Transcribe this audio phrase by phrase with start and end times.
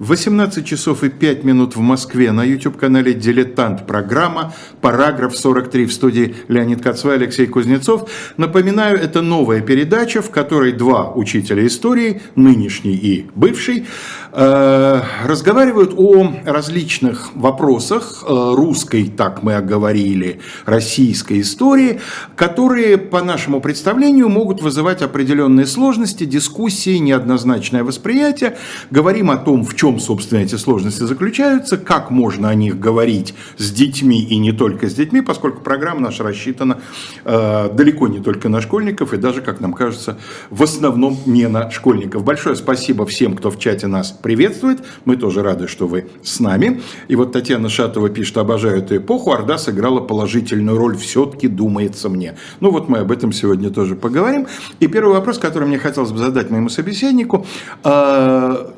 [0.00, 6.36] 18 часов и 5 минут в Москве на YouTube-канале «Дилетант» программа «Параграф 43» в студии
[6.48, 8.10] Леонид Кацва и Алексей Кузнецов.
[8.38, 13.86] Напоминаю, это новая передача, в которой два учителя истории, нынешний и бывший,
[14.32, 22.00] разговаривают о различных вопросах э, русской, так мы оговорили, российской истории,
[22.36, 28.56] которые, по нашему представлению, могут вызывать определенные сложности, дискуссии, неоднозначное восприятие.
[28.90, 33.72] Говорим о том, в чем, собственно, эти сложности заключаются, как можно о них говорить с
[33.72, 36.80] детьми и не только с детьми, поскольку программа наша рассчитана
[37.24, 40.18] э, далеко не только на школьников и даже, как нам кажется,
[40.50, 42.22] в основном не на школьников.
[42.22, 44.80] Большое спасибо всем, кто в чате нас приветствует.
[45.04, 46.82] Мы тоже рады, что вы с нами.
[47.08, 49.32] И вот Татьяна Шатова пишет, обожаю эту эпоху.
[49.32, 52.36] Орда сыграла положительную роль, все-таки думается мне.
[52.60, 54.46] Ну вот мы об этом сегодня тоже поговорим.
[54.80, 57.46] И первый вопрос, который мне хотелось бы задать моему собеседнику.
[57.84, 58.70] Э,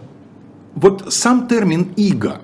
[0.74, 2.40] вот сам термин «иго»,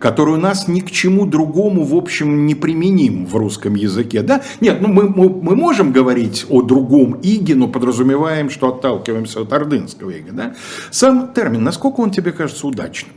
[0.00, 4.22] который у нас ни к чему другому, в общем, не применим в русском языке.
[4.22, 4.42] Да?
[4.60, 9.52] Нет, ну мы, мы, мы можем говорить о другом иге, но подразумеваем, что отталкиваемся от
[9.52, 10.32] ордынского ига.
[10.32, 10.54] Да?
[10.90, 13.12] Сам термин, насколько он тебе кажется удачным?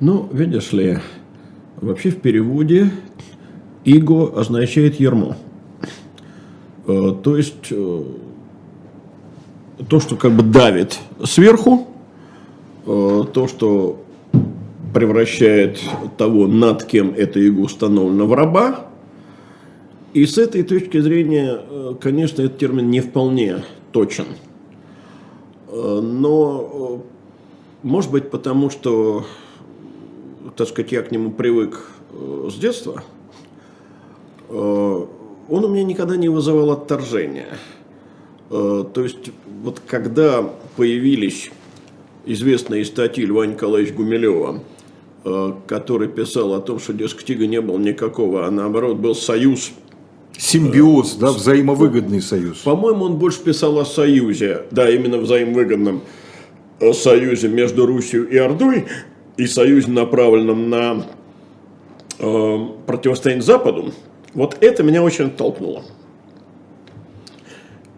[0.00, 0.98] Ну, видишь ли,
[1.76, 2.90] вообще в переводе
[3.84, 5.36] иго означает ермо.
[6.86, 8.02] Э, то есть э,
[9.86, 11.90] то, что как бы давит сверху,
[12.86, 14.02] Э, то, что
[14.94, 15.80] превращает
[16.16, 18.86] того, над кем это иго установлено, в раба.
[20.12, 24.26] И с этой точки зрения, э, конечно, этот термин не вполне точен.
[25.68, 27.02] Э, но,
[27.82, 29.24] может быть, потому что,
[30.56, 31.86] так сказать, я к нему привык
[32.48, 33.04] с детства,
[34.48, 35.06] он
[35.48, 37.56] у меня никогда не вызывал отторжения.
[38.48, 39.30] То есть,
[39.62, 40.42] вот когда
[40.76, 41.52] появились
[42.26, 44.79] известные статьи Льва Николаевича Гумилева, э,
[45.22, 49.72] который писал о том, что, дескать, иго не было никакого, а наоборот был союз.
[50.38, 52.58] Симбиоз, да, взаимовыгодный союз.
[52.58, 56.02] По-моему, он больше писал о союзе, да, именно взаимовыгодном
[56.80, 58.86] э, союзе между Русью и Ордой,
[59.36, 61.06] и союзе, направленном на
[62.18, 63.92] э, противостояние Западу.
[64.32, 65.82] Вот это меня очень оттолкнуло.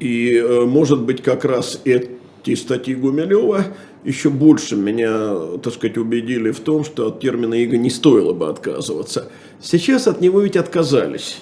[0.01, 3.67] И, э, может быть, как раз эти статьи Гумилева–
[4.05, 8.49] еще больше меня, так сказать, убедили в том, что от термина «иго» не стоило бы
[8.49, 9.31] отказываться.
[9.61, 11.41] Сейчас от него ведь отказались.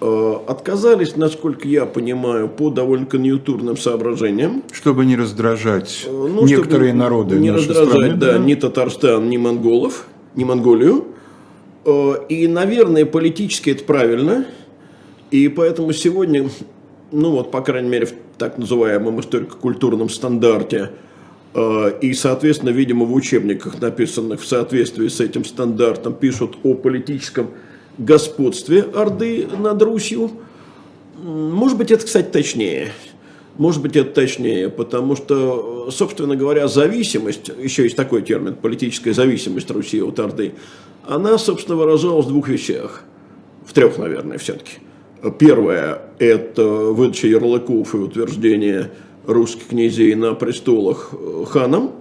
[0.00, 4.62] Э, отказались, насколько я понимаю, по довольно конъюнктурным соображениям.
[4.72, 9.36] Чтобы не раздражать э, ну, некоторые народы Не раздражать, страны, да, да, ни Татарстан, ни
[9.36, 10.06] монголов,
[10.36, 11.06] ни Монголию.
[11.84, 14.46] Э, и, наверное, политически это правильно.
[15.32, 16.48] И поэтому сегодня,
[17.10, 20.92] ну вот, по крайней мере, в так называемом историко-культурном стандарте–
[21.54, 27.50] и, соответственно, видимо, в учебниках, написанных в соответствии с этим стандартом, пишут о политическом
[27.98, 30.30] господстве Орды над Русью.
[31.22, 32.92] Может быть, это, кстати, точнее.
[33.58, 39.70] Может быть, это точнее, потому что, собственно говоря, зависимость, еще есть такой термин, политическая зависимость
[39.70, 40.54] Руси от Орды,
[41.06, 43.02] она, собственно, выражалась в двух вещах.
[43.66, 44.78] В трех, наверное, все-таки.
[45.38, 48.92] Первое– это выдача ярлыков и утверждение
[49.26, 51.92] русских князей на престолах э, ханом.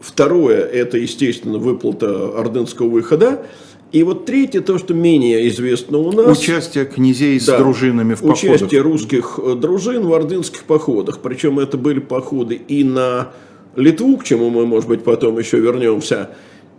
[0.00, 3.46] Второе– это, естественно, выплата ордынского выхода.
[3.90, 6.38] И вот третье, то, что менее известно у нас.
[6.38, 8.56] Участие князей да, с дружинами в походах.
[8.56, 11.20] Участие русских э, дружин в ордынских походах.
[11.20, 13.32] Причем это были походы и на
[13.76, 16.30] Литву, к чему мы, может быть, потом еще вернемся,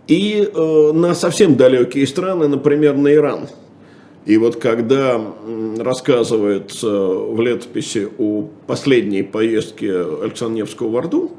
[0.06, 3.48] и э, на совсем далекие страны, например, на Иран.
[4.26, 5.20] И вот когда
[5.78, 9.92] рассказывается в летописи о последней поездке
[10.22, 11.32] Александра Невского в Орду,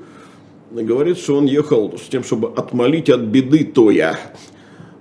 [0.71, 4.17] говорит, что он ехал с тем, чтобы отмолить от беды Тоя.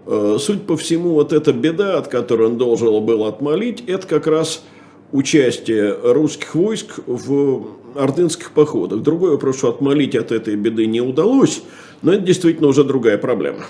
[0.06, 4.26] Э, суть по всему, вот эта беда, от которой он должен был отмолить, это как
[4.26, 4.62] раз
[5.12, 9.00] участие русских войск в ордынских походах.
[9.02, 11.62] Другой вопрос, что отмолить от этой беды не удалось,
[12.02, 13.66] но это действительно уже другая проблема.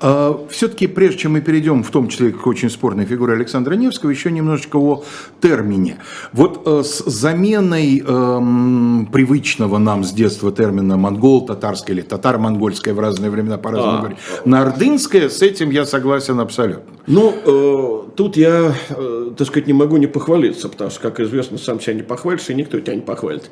[0.00, 4.10] А, Все-таки, прежде чем мы перейдем, в том числе к очень спорной фигуре Александра Невского,
[4.10, 5.04] еще немножечко о
[5.40, 5.98] термине.
[6.32, 13.00] Вот э, с заменой эм, привычного нам с детства термина монгол, татарское или татар-монгольское в
[13.00, 13.98] разные времена по-разному а.
[13.98, 16.94] говорить, на ордынское, с этим я согласен абсолютно.
[17.06, 21.58] Ну, э, тут я, э, так сказать, не могу не похвалиться, потому что, как известно,
[21.58, 23.50] сам себя не похвалишь, и никто тебя не похвалит.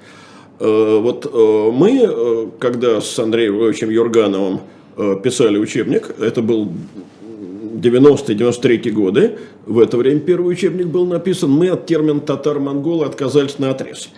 [0.58, 4.60] Э, вот э, мы, э, когда с Андреем Львовичем Юргановым
[5.22, 6.72] писали учебник, это был
[7.82, 13.70] 90-93 годы, в это время первый учебник был написан, мы от термина татар-монголы отказались на
[13.70, 14.10] отрез.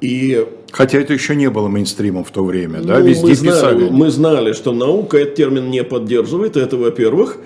[0.00, 2.98] И Хотя это еще не было мейнстримом в то время, да?
[2.98, 3.88] Ну, Везде мы знали, писали.
[3.90, 7.38] мы знали, что наука этот термин не поддерживает, это во-первых.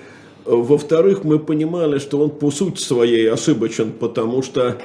[0.45, 4.77] Во-вторых, мы понимали, что он по сути своей ошибочен, потому что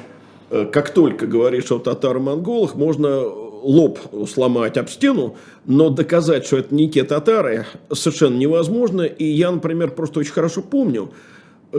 [0.51, 3.23] э, как только говоришь о татаро-монголах, можно
[3.63, 3.99] лоб
[4.29, 9.03] сломать об стену, но доказать, что это не те татары, совершенно невозможно.
[9.03, 11.13] И я, например, просто очень хорошо помню,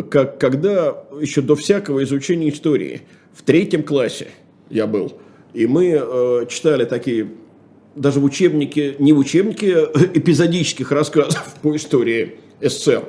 [0.09, 3.01] как когда еще до всякого изучения истории,
[3.33, 4.27] в третьем классе
[4.69, 5.13] я был,
[5.53, 7.31] и мы э, читали такие,
[7.95, 13.03] даже в учебнике, не в учебнике эпизодических рассказов по истории СССР,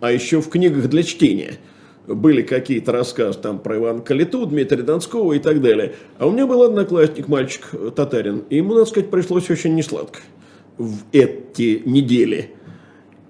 [0.00, 1.58] а еще в книгах для чтения
[2.06, 5.94] были какие-то рассказы там про Ивана Калиту, Дмитрия Донского и так далее.
[6.18, 10.20] А у меня был одноклассник, мальчик э, татарин, и ему, надо сказать, пришлось очень несладко
[10.76, 12.50] в эти недели.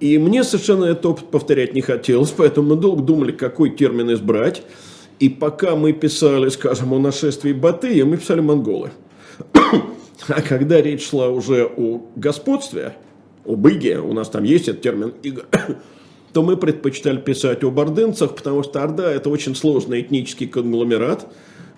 [0.01, 4.63] И мне совершенно этот опыт повторять не хотелось, поэтому мы долго думали, какой термин избрать.
[5.21, 8.91] И пока мы писали, скажем, о нашествии Батыя, мы писали монголы.
[10.27, 12.95] А когда речь шла уже о господстве,
[13.45, 15.13] об Иге, у нас там есть этот термин
[16.35, 21.29] то мы предпочитали писать об ордынцах, потому что Орда– это очень сложный этнический конгломерат,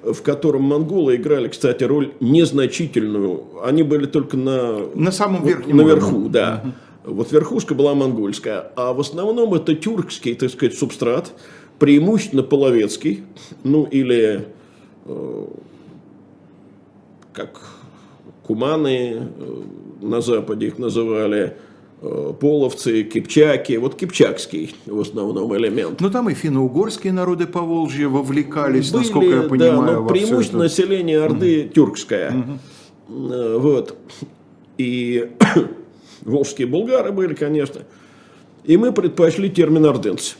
[0.03, 3.45] в котором монголы играли, кстати, роль незначительную.
[3.63, 4.79] Они были только на...
[4.95, 6.31] На самом верхнем Наверху, уровне.
[6.31, 6.65] да.
[7.05, 8.73] Вот верхушка была монгольская.
[8.77, 11.35] А в основном это тюркский, так сказать, субстрат,
[11.79, 13.25] преимущественно половецкий,
[13.63, 14.47] ну или
[15.05, 15.47] э,
[17.35, 17.61] как
[18.43, 19.63] куманы э,
[20.01, 21.59] на западе их называли,
[22.01, 26.01] половцы, кипчаки, вот кипчакский в основном элемент.
[26.01, 30.15] Ну, там и финно-угорские народы по Волжье вовлекались, Были, насколько я да, понимаю, но во
[30.15, 30.71] всё преимущественно это.
[30.83, 32.35] население Орды тюркское.
[33.09, 33.97] Э, Вот.
[34.79, 35.31] И
[36.23, 37.81] волжские булгары были, конечно.
[38.65, 40.35] И мы предпочли термин ордынцы.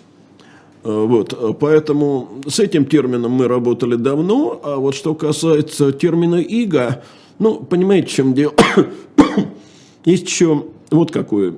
[0.85, 6.37] Э, Вот, э, поэтому с этим термином мы работали давно, а вот что касается термина
[6.37, 7.03] «иго»,
[7.39, 8.53] ну, понимаете, в чем дело?
[10.05, 11.55] Есть еще вот какое,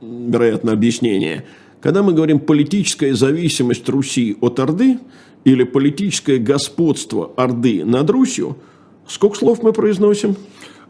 [0.00, 1.44] вероятно, объяснение.
[1.80, 4.98] Когда мы говорим политическая зависимость Руси от Орды
[5.44, 8.56] или политическое господство Орды над Русью,
[9.06, 10.36] сколько слов мы произносим?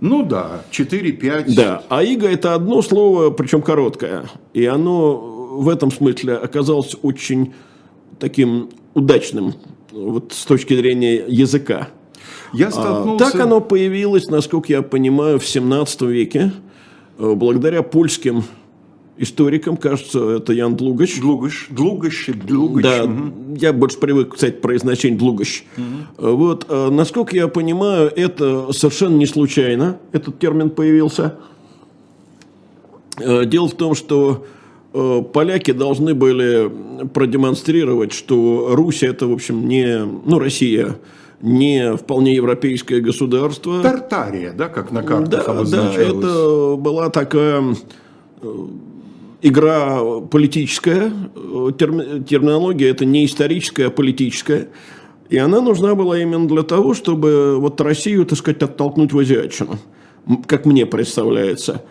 [0.00, 1.54] Ну да, 4-5.
[1.54, 4.30] Да, а иго это одно слово, причем короткое.
[4.54, 7.52] И оно в этом смысле оказалось очень
[8.18, 9.54] таким удачным
[9.90, 11.88] вот с точки зрения языка.
[12.52, 13.24] Я А, столкнулся...
[13.24, 16.52] Так оно появилось, насколько я понимаю, в 17 веке,
[17.18, 18.44] благодаря польским
[19.18, 21.20] историкам, кажется, это Ян Длугач.
[21.20, 22.84] Длугач, Длугач, Длугач.
[22.84, 23.54] Да, мгм.
[23.54, 25.64] я больше привык, кстати, к произношению Длугач.
[25.76, 25.80] Э,
[26.18, 31.34] Вот, э, насколько я понимаю, это совершенно не случайно, этот термин появился.
[33.20, 34.46] Э, Дело в том, что
[34.94, 36.70] э, поляки должны были
[37.12, 40.96] продемонстрировать, что Русь это, в общем, не, ну, Россия,
[41.40, 43.82] не вполне европейское государство.
[43.82, 46.24] Тартария, да, как на картах Да, да, обозначалось.
[46.24, 47.62] это была такая
[48.42, 48.66] э,
[49.42, 50.00] игра
[50.30, 54.68] политическая, терми- терминология это не историческая, а политическая.
[55.28, 59.78] И она нужна была именно для того, чтобы вот Россию, так сказать, оттолкнуть в азиатчину,
[60.46, 61.84] как мне представляется.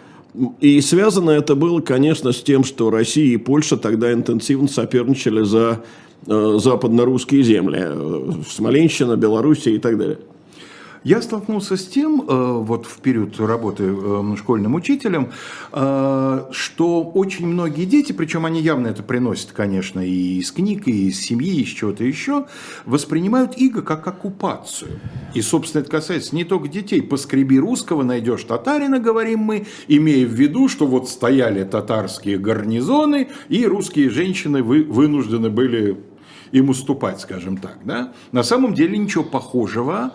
[0.60, 5.84] И связано это было, конечно, с тем, что Россия и Польша тогда интенсивно соперничали за
[6.26, 10.20] западно-русские земли, э, Смоленщина, Белоруссия и так далее.
[11.04, 12.24] Я столкнулся с тем, э,
[12.62, 15.32] вот в период работы э, школьным учителем,
[15.72, 21.08] э, что очень многие дети, причем они явно это приносят, конечно, и из книг, и
[21.10, 22.46] из семьи, и из чего-то еще,
[22.86, 25.00] воспринимают иго как оккупацию.
[25.34, 27.02] И, собственно, это касается не только детей.
[27.02, 33.66] Поскреби русского, найдешь татарина, говорим мы, имея в виду, что вот стояли татарские гарнизоны, и
[33.66, 35.98] русские женщины вы, вынуждены были
[36.52, 37.80] им уступать, скажем так.
[37.84, 38.14] Да?
[38.32, 40.14] На самом деле ничего похожего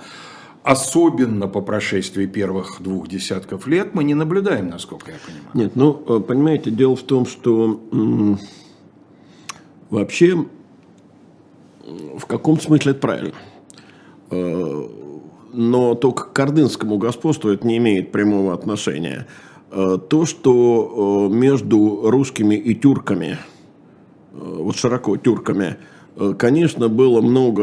[0.62, 5.50] особенно по прошествии первых двух десятков лет, мы не наблюдаем, насколько я понимаю.
[5.54, 7.80] Нет, ну, э, понимаете, дело в том, что
[9.90, 10.46] вообще
[12.16, 13.34] в каком смысле это правильно.
[14.30, 14.88] Э,
[15.52, 19.26] Но только к ордынскому господству это не имеет прямого отношения.
[19.70, 23.38] Э, То, что между русскими и тюрками,
[24.32, 25.76] вот широко тюрками,
[26.38, 27.62] конечно, было много,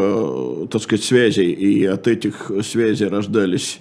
[0.63, 3.79] э, так сказать, связей, и от этих связей рождались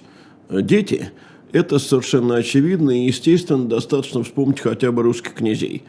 [0.49, 1.11] э, дети,
[1.51, 5.83] это совершенно очевидно, и, естественно, достаточно вспомнить хотя бы русских князей.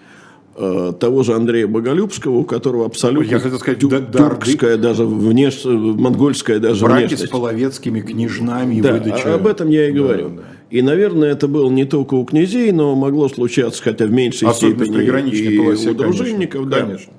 [0.57, 4.77] Э, Того же Андрея Боголюбского, у которого абсолютно Я хотел сказать, тю- да- да, тюркская,
[4.79, 5.65] даже внеш...
[5.65, 7.27] монгольская даже Браки внешность.
[7.27, 9.33] с половецкими княжнами и Да, выдача...
[9.33, 10.29] а- об этом я и Да, говорю.
[10.31, 10.43] да.
[10.71, 14.85] И, наверное, это было не только у князей, но могло случаться, хотя в меньшей Особенно
[14.87, 16.63] степени и полосе, у дружинников.
[16.63, 16.71] конечно.
[16.71, 16.81] да.
[16.87, 17.13] конечно.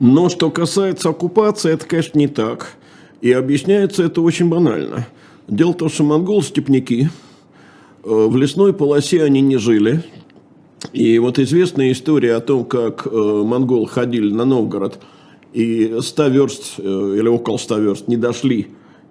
[0.00, 2.72] Но что касается оккупации, это, конечно, не так.
[3.20, 5.06] И объясняется это очень банально.
[5.46, 7.08] Дело в том, что монголы степняки,
[8.02, 10.02] в лесной полосе они не жили.
[10.94, 14.98] И вот известная история о том, как монголы ходили на Новгород,
[15.52, 18.68] и 100 верст или около 100 верст не дошли,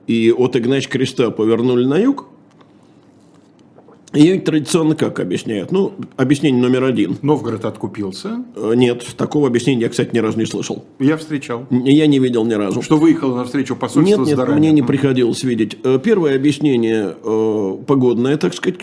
[0.07, 2.25] и от Игнач Креста повернули на юг–
[4.13, 5.71] ее традиционно как объясняют?
[5.71, 7.17] Ну, объяснение номер один.
[7.21, 8.43] Новгород откупился?
[8.55, 10.83] Э, нет, такого объяснения я, кстати, ни разу не слышал.
[10.99, 11.67] Я встречал.
[11.69, 12.81] Я не видел ни разу.
[12.81, 15.77] Что выехало на встречу посольства Нет, нет, мне не приходилось видеть.
[15.83, 18.79] Э, первое объяснение э, погодное, так сказать,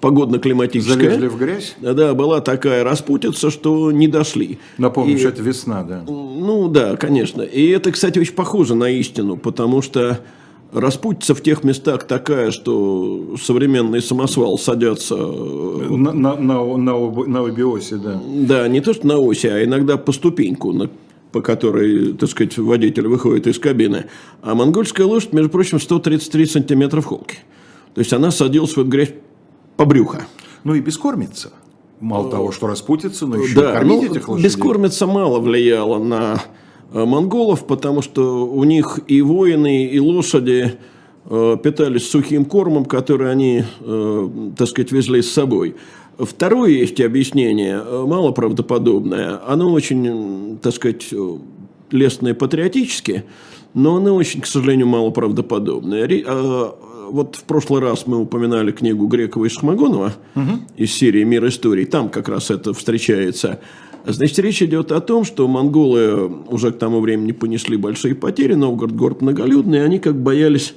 [0.00, 1.10] погодно-климатическое.
[1.10, 1.74] Залезли в грязь?
[1.80, 4.58] Да, была такая распутица, что не дошли.
[4.78, 6.04] Напомню, и, что это весна, да?
[6.06, 7.42] Ну, да, конечно.
[7.42, 10.20] И это, кстати, очень похоже на истину, потому что
[10.72, 15.16] Распутица в тех местах такая, что современный самосвал садятся...
[15.18, 18.22] Э, на, на, на, на, на обе оси, да.
[18.24, 20.88] Да, не то, что на оси, а иногда по ступеньку, на,
[21.32, 24.06] по которой, так сказать, водитель выходит из кабины.
[24.42, 27.38] А монгольская лошадь, между прочим, 133 сантиметра в холке.
[27.94, 29.12] То есть она садилась в эту грязь
[29.76, 30.26] по брюхо.
[30.62, 31.50] Ну и бескормится.
[31.98, 34.48] Мало того, что распутится, но еще да, кормить ну, этих лошадей.
[34.48, 40.74] Бескормица мало влияла на Э, монголов, потому что у них и воины, и лошади
[41.24, 45.76] э, питались сухим кормом, который они, э, так сказать, везли с собой.
[46.18, 49.40] Второе есть объяснение, мало правдоподобное.
[49.46, 51.14] Оно очень, так сказать,
[51.90, 53.24] лестное патриотически,
[53.72, 56.06] но оно очень, к сожалению, мало правдоподобное.
[57.10, 60.50] Вот в прошлый раз мы упоминали книгу Грекова и Шахмагонова угу.
[60.76, 61.84] из серии «Мир истории».
[61.84, 63.60] Там как раз это встречается.
[64.06, 68.94] Значит, речь идет о том, что монголы уже к тому времени понесли большие потери, Новгород
[68.94, 70.74] город многолюдный, и они как боялись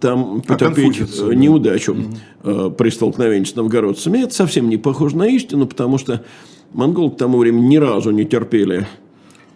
[0.00, 1.96] там потерпеть а неудачу
[2.42, 2.70] да.
[2.70, 4.18] при столкновении с новгородцами.
[4.18, 6.24] Это совсем не похоже на истину, потому что
[6.72, 8.86] монголы к тому времени ни разу не терпели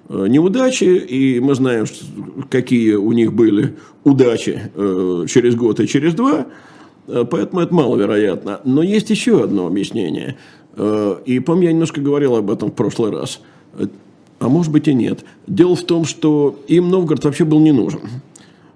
[0.08, 1.86] э, неудачи, и мы знаем,
[2.50, 6.46] какие у них были удачи э, через год и через два,
[7.06, 8.60] поэтому это маловероятно.
[8.64, 10.36] Но есть еще одно объяснение.
[10.76, 13.40] Э, и, помню, я немножко говорил об этом в прошлый раз.
[14.38, 15.24] А может быть и нет.
[15.46, 18.00] Дело в том, что им Новгород вообще был не нужен.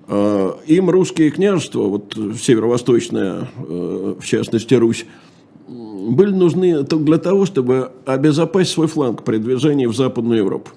[0.08, 5.06] Э, им русские княжества, вот северо-восточная, э, в частности Русь,
[5.68, 10.70] были нужны только для того, чтобы обезопасить свой фланг при движении в Западную Европу.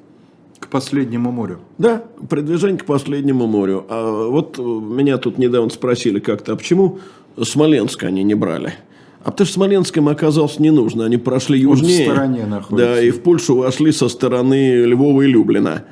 [0.60, 1.60] К последнему морю.
[1.78, 3.86] Да, при движении к последнему морю.
[3.90, 7.00] А вот меня тут недавно спросили как-то, а почему
[7.42, 8.76] Смоленск они не брали?
[9.24, 11.06] А потому что Смоленск им оказался не нужно.
[11.06, 12.10] Они прошли южнее.
[12.10, 12.94] Он в стороне находится.
[12.94, 15.86] Да, и в Польшу вошли со стороны Львова и Люблина.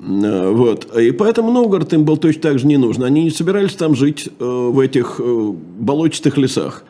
[0.00, 0.96] Э, вот.
[0.96, 3.04] И поэтому Новгород им был точно так же не нужен.
[3.04, 6.84] Они не собирались там жить э, в этих э, болотистых лесах.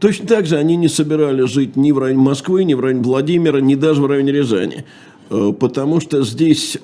[0.00, 3.60] Точно так же они не собирались жить ни в районе Москвы, ни в районе Владимира,
[3.60, 4.84] ни даже в районе Рязани.
[5.28, 6.78] Потому что здесь,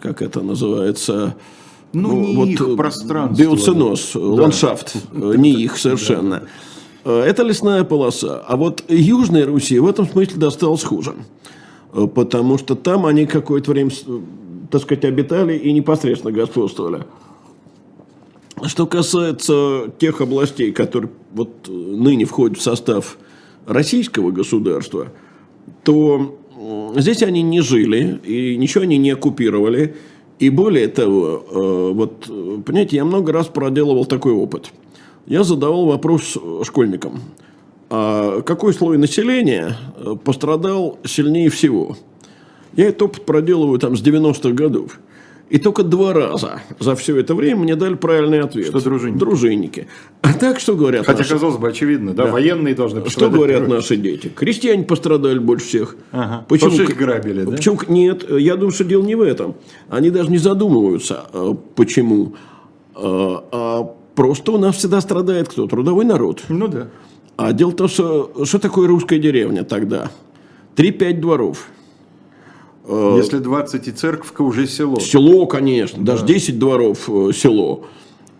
[0.00, 1.34] как это называется,
[2.02, 3.42] ну, ну, не вот, их э, пространство.
[3.42, 4.20] Биоценоз, да.
[4.20, 5.36] ландшафт, да.
[5.36, 6.40] не их совершенно.
[6.40, 6.46] Да.
[7.12, 8.42] Э, это лесная полоса.
[8.46, 11.14] А вот Южной Руси в этом смысле досталось хуже.
[11.92, 13.90] Э, потому что там они какое-то время,
[14.70, 17.04] так сказать, обитали и непосредственно господствовали.
[18.64, 23.18] Что касается тех областей, которые вот ныне входят в состав
[23.66, 25.08] российского государства,
[25.82, 26.38] то
[26.96, 29.96] здесь они не жили и ничего они не оккупировали.
[30.38, 32.26] И более того, э, вот,
[32.64, 34.72] понимаете, я много раз проделывал такой опыт.
[35.26, 37.20] Я задавал вопрос школьникам,
[37.88, 41.96] а какой слой населения э, пострадал сильнее всего?
[42.74, 44.98] Я этот опыт проделываю там с 90-х годов.
[45.48, 48.66] И только два раза за все это время мне дали правильный ответ.
[48.66, 49.18] Что дружинники?
[49.18, 49.86] Дружинники.
[50.22, 51.34] А так что говорят Хотя, наши...
[51.34, 52.32] казалось бы, очевидно, да, да.
[52.32, 53.76] военные должны Что говорят первым.
[53.76, 54.28] наши дети?
[54.28, 55.96] Крестьяне пострадали больше всех.
[56.10, 56.44] Ага.
[56.48, 56.72] Почему?
[56.72, 57.52] Их грабили, да?
[57.52, 57.78] Почему?
[57.86, 59.54] Нет, я думаю, что дело не в этом.
[59.88, 62.34] Они даже не задумываются, а, почему.
[62.96, 65.68] А, а просто у нас всегда страдает кто?
[65.68, 66.42] Трудовой народ.
[66.48, 66.88] Ну да.
[67.36, 70.10] А дело в том, что что такое русская деревня тогда?
[70.74, 71.75] Три-пять дворов– Э,
[72.88, 75.00] Если 20 и церковка, уже село.
[75.00, 76.02] Село, конечно.
[76.02, 76.12] Да.
[76.12, 77.86] Даже 10 дворов э, село.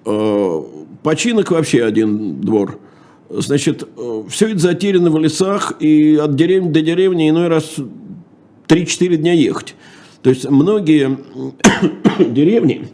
[0.04, 0.62] Э,
[1.02, 2.78] починок вообще один двор.
[3.28, 3.88] Значит,
[4.28, 7.74] все это затеряно в лесах, и от деревни до деревни иной раз
[8.68, 9.74] 3-4 дня ехать.
[10.22, 11.18] То есть, многие
[12.18, 12.88] деревни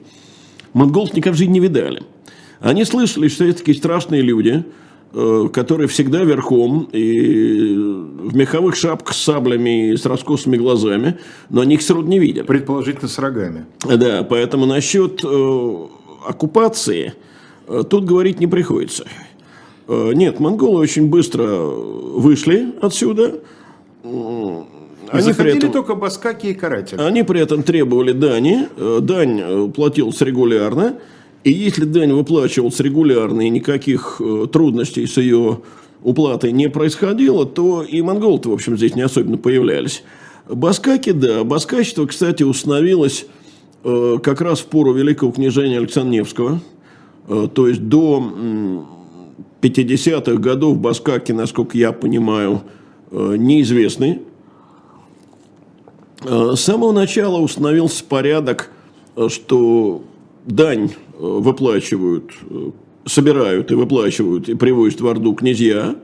[0.73, 2.03] монголов никогда в жизни не видали.
[2.61, 4.65] Они слышали, что есть такие страшные люди–
[5.15, 11.19] Э, которые всегда верхом и в меховых шапках с саблями и с раскосыми глазами,
[11.51, 12.47] но они их равно не видят.
[12.47, 13.67] Предположительно с рогами.
[13.85, 15.77] Да, поэтому насчет э,
[16.27, 17.13] оккупации
[17.69, 19.05] э, тут говорить не приходится.
[19.87, 23.41] Нет, монголы очень быстро вышли отсюда.
[24.03, 24.65] Они
[25.11, 26.99] Заходили при этом, только баскаки и каратели.
[26.99, 28.69] Они при этом требовали дани.
[29.01, 31.01] Дань платилась регулярно.
[31.45, 35.61] И если дань выплачивалась регулярно и никаких э, трудностей с ее
[36.03, 40.05] уплатой не происходило, то и монголы в общем, здесь не особенно появлялись.
[40.49, 41.45] Баскаки, да.
[41.45, 43.27] Баскачество, кстати, установилось
[43.85, 46.61] э, как раз в пору великого княжения Александра Невского.
[47.29, 48.79] Э, то есть до э,
[49.63, 52.63] 50-х годов баскаки, насколько я понимаю,
[53.11, 54.23] э, неизвестны.
[56.25, 58.71] Э, с самого начала установился порядок,
[59.17, 60.03] э, что
[60.45, 60.91] дань
[61.23, 62.33] выплачивают,
[63.07, 65.97] собирают и выплачивают и привозят в Орду князья.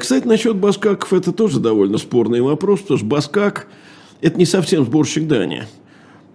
[0.00, 3.68] Кстати, насчет баскаков это тоже довольно спорный вопрос, потому что баскак–
[4.20, 5.64] это не совсем сборщик дани.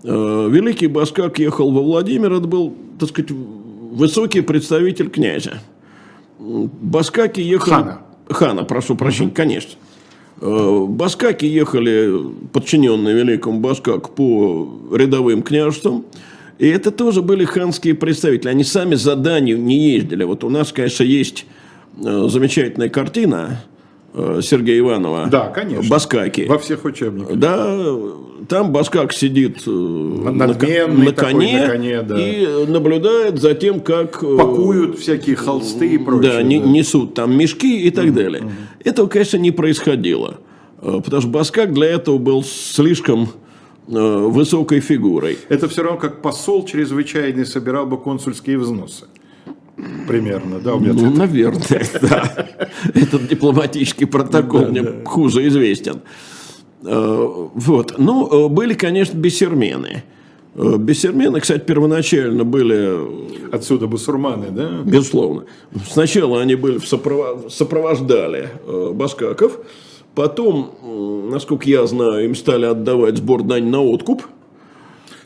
[0.04, 5.60] Великий баскак ехал во Владимир, это был, так сказать, высокий представитель князя.
[6.40, 7.74] Баскаки ехали...
[7.74, 8.02] Хана.
[8.30, 9.36] Хана, прошу прощения, угу.
[9.36, 9.72] конечно.
[10.42, 12.14] Э, баскаки ехали,
[12.54, 16.06] подчиненные великому Баскаку, по рядовым княжествам.
[16.60, 18.50] И это тоже были ханские представители.
[18.50, 20.24] Они сами за Данию не ездили.
[20.24, 21.46] Вот у нас, конечно, есть
[22.04, 23.64] э, замечательная картина
[24.14, 25.28] э, Сергея Иванова.
[25.30, 25.88] Да, конечно.
[25.88, 26.46] Баскаки.
[26.48, 27.38] Во всех учебниках.
[27.38, 27.78] Да,
[28.50, 32.20] там Баскак сидит на, на, коне, на коне да.
[32.20, 34.22] и наблюдает за тем, как...
[34.22, 36.32] Пакуют всякие холсты и прочее.
[36.32, 36.44] Да, да.
[36.44, 38.12] несут там мешки и так mm-hmm.
[38.14, 38.52] далее.
[38.84, 40.40] Этого, конечно, не происходило.
[40.80, 43.30] Потому что Баскак для этого был слишком
[43.88, 45.38] высокой фигурой.
[45.50, 49.06] Это все равно как посол чрезвычайный собирал бы консульские взносы.
[50.08, 50.76] Примерно, да?
[50.76, 52.48] У меня ну, наверное, да.
[52.94, 56.02] Этот дипломатический протокол мне хуже известен.
[56.82, 57.96] Вот.
[57.98, 60.04] Ну, были, конечно, бессермены.
[60.56, 63.28] Бессермены, кстати, первоначально были...
[63.52, 64.82] Отсюда басурманы, да?
[64.84, 65.46] Безусловно.
[65.88, 68.50] Сначала они были сопровождали
[68.94, 69.60] баскаков,
[70.18, 74.24] потом, насколько я знаю, им стали отдавать сбор дань на откуп–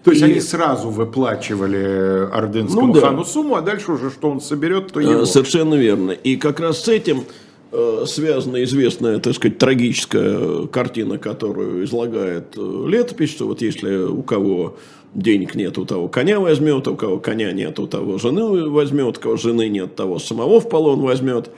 [0.03, 0.25] то есть и...
[0.25, 3.01] они сразу выплачивали ордынскому ну, да.
[3.01, 5.25] хану сумму, а дальше уже что он соберет, то э, его.
[5.25, 6.11] Совершенно верно.
[6.11, 7.23] И как раз с этим
[7.71, 14.23] э, связана известная, так сказать, трагическая картина, которую излагает э, летопись, что вот если у
[14.23, 14.77] кого
[15.13, 19.21] денег нет, у того коня возьмет, у кого коня нет, у того жены возьмет, у
[19.21, 21.51] кого жены нет, того самого в полон возьмет.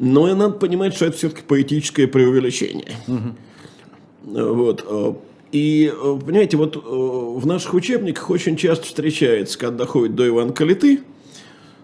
[0.00, 2.96] Но и надо понимать, что это все-таки поэтическое преувеличение.
[3.06, 4.40] Угу.
[4.40, 5.20] Вот.
[5.52, 10.52] И, э, понимаете, вот э, в наших учебниках очень часто встречается, когда доходит до Ивана
[10.52, 11.00] Калиты,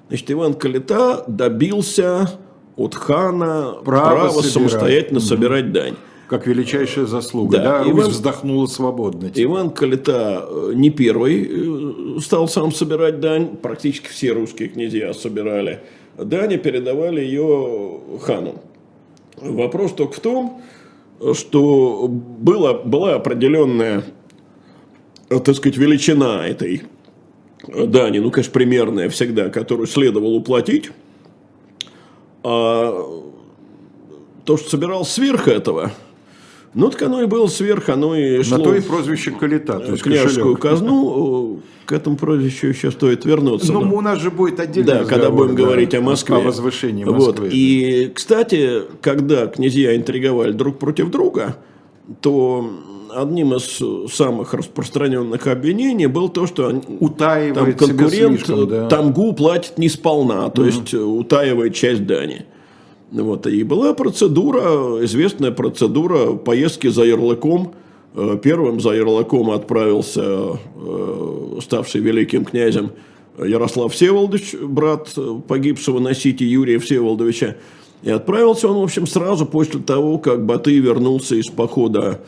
[0.08, 2.38] значит, Иван Калита добился
[2.76, 5.26] от хана права, права самостоятельно угу.
[5.26, 5.96] собирать дань.
[6.28, 7.58] Как величайшая заслуга.
[7.58, 9.28] Да, да Иван, вздохнула свободно.
[9.28, 9.44] Теперь.
[9.44, 13.56] Иван Калита э, не первый стал сам собирать дань.
[13.56, 15.80] Практически все русские князья собирали
[16.16, 18.54] дань и передавали ее хану.
[19.36, 20.62] Вопрос только в том,
[21.34, 24.04] что было, была определенная,
[25.28, 26.82] так сказать, величина этой
[27.66, 30.90] дани, ну, конечно, примерная всегда, которую следовало уплатить.
[32.42, 33.22] А
[34.44, 35.92] то, что собирал сверх этого–
[36.76, 38.58] ну, так оно и было сверх, оно и шло...
[38.58, 41.60] На то и прозвище Калита, то есть княжескую казну.
[41.86, 43.72] К этому прозвищу еще стоит вернуться.
[43.72, 46.36] Ну, но у нас же будет отдельно Да, когда будем да, говорить о Москве.
[46.36, 47.44] О возвышении Москвы.
[47.44, 47.48] Вот.
[47.52, 51.56] И, кстати, когда князья интриговали друг против друга,
[52.20, 52.68] то
[53.14, 58.88] одним из самых распространенных обвинений был то, что там конкурент слишком, да.
[58.88, 60.68] тамгу платит не сполна, то угу.
[60.68, 62.46] есть утаивает часть дани.
[63.10, 63.46] Вот.
[63.46, 67.74] И была процедура, известная процедура поездки за ярлыком.
[68.14, 72.90] Э, первым за ярлыком отправился э, ставший великим князем
[73.38, 75.14] Ярослав Всеволодович, брат
[75.46, 77.56] погибшего на Сити Юрия Всеволодовича.
[78.02, 82.20] И отправился он, в общем, сразу после того, как Батый вернулся из похода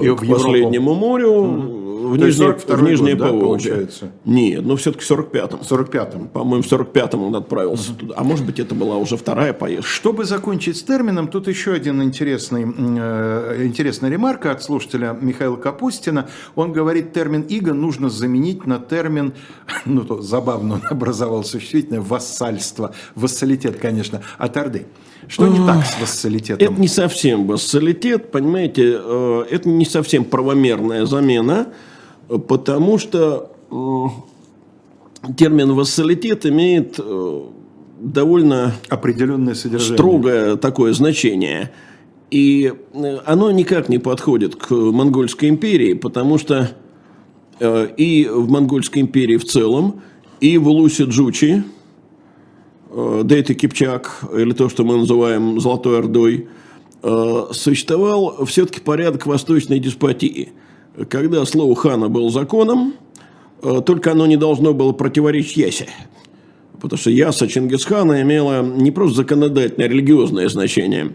[0.00, 2.08] и к последнему морю, mm.
[2.08, 3.88] в, Нижне, в Нижнее год, Поволжье.
[4.00, 5.60] Да, Нет, ну все-таки в 45-м.
[5.60, 6.28] 45-м.
[6.28, 7.96] По-моему, в 45-м он отправился mm.
[7.96, 8.14] туда.
[8.16, 9.86] А может быть, это была уже вторая поездка.
[9.86, 16.28] Чтобы закончить с термином, тут еще один интересный, э, интересная ремарка от слушателя Михаила Капустина.
[16.54, 19.34] Он говорит, термин «иго» нужно заменить на термин,
[19.84, 24.86] ну, то забавно он образовал существительное, вассальство, вассалитет, конечно, от Орды.
[25.28, 26.66] Что не так с вассалитетом?
[26.66, 31.68] Это не совсем вассалитет, понимаете, э, это не совсем правомерная замена,
[32.48, 33.52] потому что
[35.36, 37.40] термин вассалитет имеет э,
[38.00, 39.96] довольно определенное содержание.
[39.96, 41.72] строгое такое значение.
[42.30, 46.70] И э, оно никак не подходит к Монгольской империи, потому что
[47.60, 50.00] и в Монгольской империи в целом,
[50.40, 51.62] и в Улусе Джучи,
[52.94, 56.46] Э, Дейта Кипчак, или то, что мы называем Золотой Ордой, э,
[57.02, 60.52] существовал все-таки порядок восточной деспотии.
[61.08, 62.94] Когда слово хана был законом,
[63.60, 65.88] только оно не должно было противоречить Ясе.
[66.80, 71.14] Потому что Яса Чингисхана имела не просто законодательное, а религиозное значение.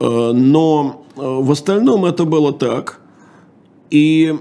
[0.00, 3.00] Но в остальном это было так.
[3.90, 4.34] И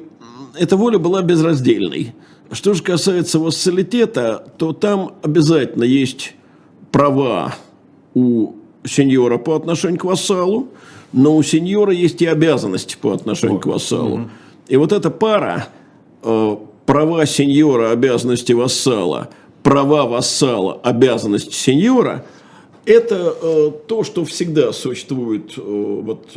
[0.57, 2.13] эта воля была безраздельной.
[2.51, 6.33] Что же касается вассалитета, то там обязательно есть
[6.91, 7.53] права
[8.13, 10.67] у сеньора по отношению к вассалу,
[11.13, 14.29] но у сеньора есть и обязанности по отношению к вассалу.
[14.67, 15.67] И вот эта пара,
[16.23, 19.29] э, права сеньора, обязанности вассала,
[19.63, 22.25] права вассала, обязанности сеньора,
[22.85, 26.27] это э, то, что всегда существует, э, вот,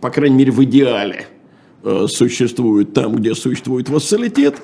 [0.00, 1.26] по крайней мере, в идеале
[2.08, 4.56] существует там, где существует вассалитет,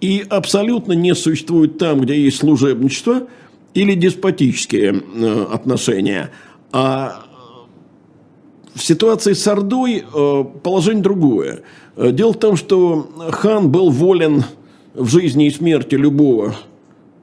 [0.00, 3.28] и абсолютно не существует там, где есть служебничество
[3.74, 5.02] или деспотические
[5.50, 6.30] отношения.
[6.72, 7.24] А
[8.74, 11.60] в ситуации с Ордой э, положение другое.
[11.96, 14.44] Э, дело в том, что хан был волен
[14.94, 16.54] в жизни и смерти любого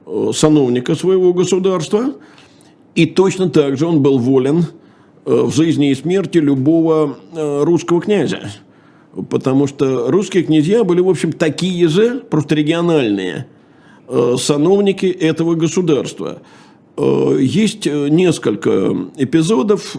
[0.06, 2.14] э, сановника своего государства,
[2.94, 4.66] и точно так же он был волен
[5.24, 8.50] в жизни и смерти любого русского князя.
[9.28, 13.46] Потому что русские князья были, в общем, такие же, просто региональные,
[14.38, 16.42] сановники этого государства.
[16.96, 19.96] Есть несколько эпизодов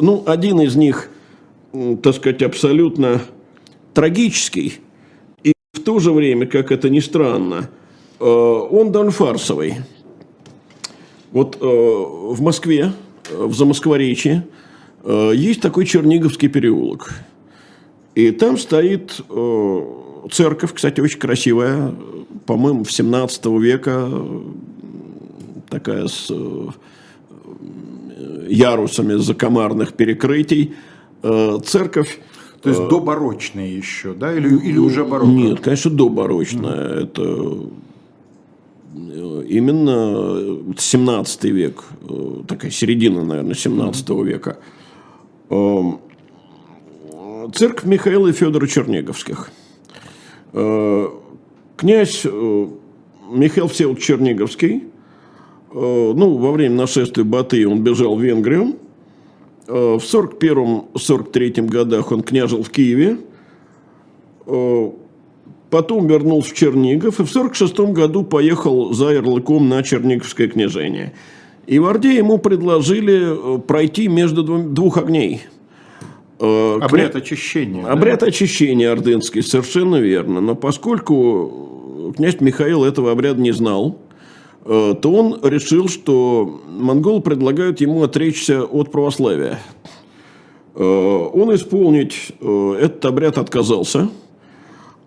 [0.00, 1.08] ну, один из них,
[2.02, 3.22] так сказать, абсолютно
[3.94, 4.80] трагический,
[5.42, 7.70] и в то же время, как это ни странно,
[8.20, 9.76] э, он довольно фарсовый.
[11.32, 12.92] Вот э, в Москве,
[13.30, 14.46] в Замоскворечье,
[15.02, 17.14] э, есть такой Черниговский переулок.
[18.14, 19.20] И там стоит
[20.30, 21.94] церковь, кстати, очень красивая,
[22.46, 24.08] по-моему, в 17 века,
[25.68, 26.30] такая с
[28.48, 30.74] ярусами закомарных перекрытий.
[31.22, 32.18] Э, церковь
[32.62, 34.34] то есть э, добарочная еще, да?
[34.34, 35.30] Или, или уже барокко?
[35.30, 37.00] Нет, конечно, добарочная.
[37.00, 37.04] Mm.
[37.04, 37.22] Это
[38.94, 41.84] э, именно 17 век,
[42.48, 44.24] такая середина, наверное, 17 mm.
[44.24, 44.58] века.
[45.50, 46.00] Эм,
[47.54, 49.50] церковь Михаила и Федора Черниговских.
[50.52, 54.84] Князь Михаил Всеволод Черниговский
[55.76, 58.76] Э, ну, во время нашествия Батыя он бежал в Венгрию.
[59.68, 63.18] Э, в 41-43 годах он княжил в Киеве.
[64.46, 64.90] Э,
[65.68, 71.12] потом вернулся в Чернигов и в 46 году поехал за ярлыком на Черниговское княжение.
[71.66, 75.42] И в Орде ему предложили пройти между двух огней.
[76.38, 77.20] Обряд Кня...
[77.20, 77.86] очищения.
[77.86, 78.26] Обряд да?
[78.26, 80.40] очищения ордынский, совершенно верно.
[80.40, 83.98] Но поскольку князь Михаил этого обряда не знал,
[84.68, 89.60] Э, то он решил, что монголы предлагают ему отречься от православия.
[90.74, 94.08] Э, он исполнить э, этот обряд отказался.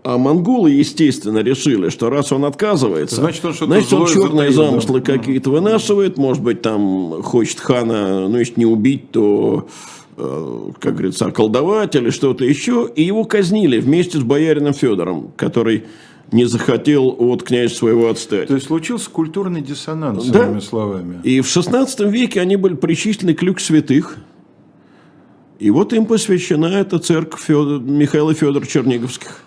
[0.01, 5.01] А монголы, естественно, решили, что раз он отказывается, значит, он, значит, он черные затаил, замыслы
[5.01, 5.13] да?
[5.17, 9.67] какие-то вынашивает, может быть, там хочет хана, ну, если не убить, то,
[10.79, 12.89] как говорится, околдовать или что-то еще.
[12.95, 15.85] И его казнили вместе с боярином Федором, который
[16.31, 18.47] не захотел от князя своего отстать.
[18.47, 20.45] То есть случился культурный диссонанс, да.
[20.45, 21.19] иными словами.
[21.23, 24.17] И в XVI веке они были причислены к люк святых.
[25.59, 29.43] И вот им посвящена эта церковь Федор, Михаила Федора Черниговских.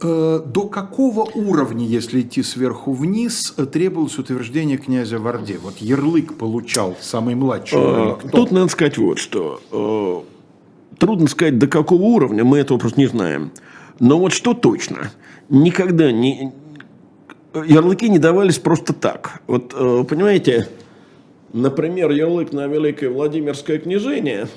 [0.00, 5.58] Э, до какого уровня, если идти сверху вниз, требовалось утверждение князя в Орде?
[5.62, 7.78] Вот ярлык получал самый младший.
[7.80, 9.60] А, тут надо сказать вот что.
[9.72, 13.50] Э, трудно сказать, до какого уровня, мы этого просто не знаем.
[14.00, 15.10] Но вот что точно–
[15.48, 16.52] никогда не...
[17.54, 19.40] Ярлыки не давались просто так.
[19.46, 20.68] Вот, э, понимаете,
[21.52, 24.48] например, ярлык на Великое Владимирское княжение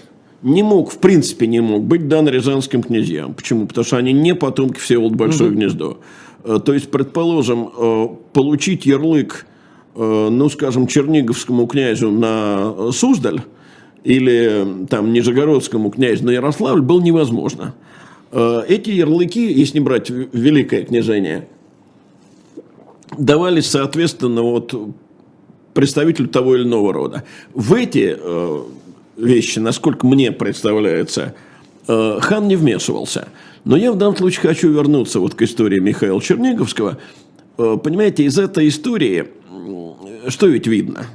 [0.43, 3.33] не мог, в принципе не мог быть дан рязанским князьям.
[3.33, 3.67] Почему?
[3.67, 5.59] Потому что они не потомки Всеволод Большое угу.
[5.59, 5.99] гнездо.
[6.43, 9.45] Э, то есть, предположим, э, получить ярлык,
[9.93, 13.41] ну, скажем, черниговскому князю на Суздаль
[14.05, 17.75] или там Нижегородскому князю на Ярославль было невозможно.
[18.31, 21.47] Э, эти ярлыки, если не брать великое княжение,
[23.17, 24.73] давались, соответственно, вот
[25.73, 27.23] представителю того или иного рода.
[27.53, 28.61] В эти э,
[29.17, 31.35] вещи, насколько мне представляется,
[31.87, 33.27] э, хан не вмешивался.
[33.63, 36.97] Но я в данном случае хочу вернуться вот к истории Михаила Черниговского.
[37.57, 39.27] Понимаете, из этой истории
[40.27, 41.05] что ведь видно?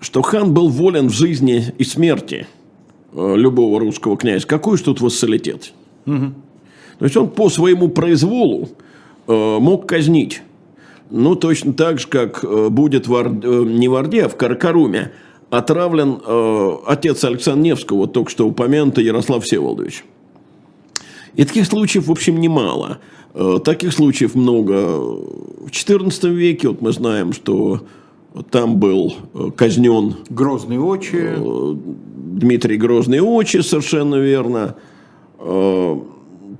[0.00, 2.46] Что хан был волен в жизни и смерти
[3.12, 4.46] любого русского князя.
[4.46, 5.72] Какой же тут вассалитет?
[6.06, 6.32] Угу.
[6.98, 8.68] То есть он по своему произволу
[9.26, 10.42] э, мог казнить.
[11.10, 13.28] Ну, точно так же, как э, будет в Ор...
[13.28, 15.12] Э, не в Орде, а в Каракаруме
[15.50, 20.04] отравлен э, отец Александра Невского, только что упомянутый Ярослав Всеволодович.
[21.34, 22.98] И таких случаев, в общем, немало.
[23.34, 24.98] Э, таких случаев много.
[24.98, 27.82] В XIV веке вот мы знаем, что
[28.50, 31.34] там был э, казнен Грозный Очи.
[31.36, 31.74] Э,
[32.16, 34.76] Дмитрий Грозный Очи, совершенно верно.
[35.38, 36.04] То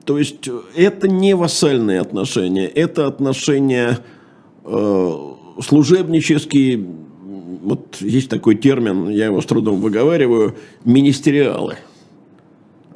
[0.07, 3.99] есть это не вассальные отношения, это отношения
[4.65, 6.87] служебнические,
[7.63, 11.77] вот есть такой термин, я его с трудом выговариваю, министериалы–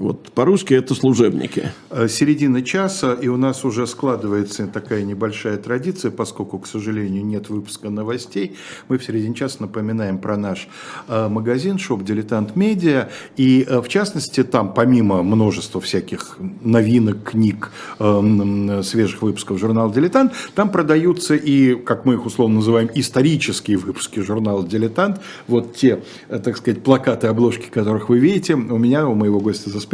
[0.02, 1.70] вот по-русски это служебники.
[1.90, 7.48] Э, середина часа, и у нас уже складывается такая небольшая традиция, поскольку, к сожалению, нет
[7.48, 8.56] выпуска новостей.
[8.88, 10.68] Мы в середине часа напоминаем про наш
[11.06, 13.10] э, магазин «Shop Diletant Media».
[13.36, 20.70] И, э, в частности, там, помимо множества всяких новинок, книг, свежих выпусков журнала «Дилетант», там
[20.70, 25.20] продаются и, как мы их условно называем, исторические выпуски журнала «Дилетант».
[25.46, 29.80] Вот те, так сказать, плакаты, обложки, которых вы видите, у меня, у моего гостя за
[29.80, 29.91] спиной.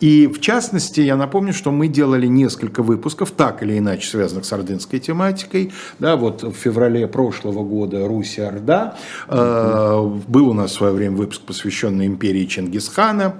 [0.00, 4.52] И в частности, я напомню, что мы делали несколько выпусков, так или иначе связанных с
[4.52, 5.72] ордынской тематикой.
[5.98, 8.96] Да, вот в феврале прошлого года Русь Орда.
[9.28, 13.34] Э, был у нас в свое время выпуск, посвященный империи Чингисхана.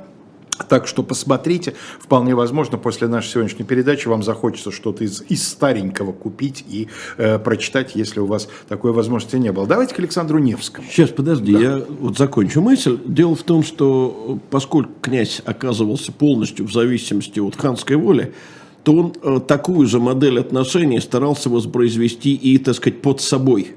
[0.69, 6.13] Так что посмотрите, вполне возможно, после нашей сегодняшней передачи вам захочется что-то из, из старенького
[6.13, 9.67] купить и э, прочитать, если у вас такой возможности не было.
[9.67, 10.87] Давайте к Александру Невскому.
[10.91, 11.61] Сейчас, подожди, да.
[11.61, 12.99] я вот закончу мысль.
[13.05, 18.35] Дело в том, что поскольку князь оказывался полностью в зависимости от ханской воли,
[18.83, 23.73] то он э, такую же модель отношений старался воспроизвести и, так сказать, под собой.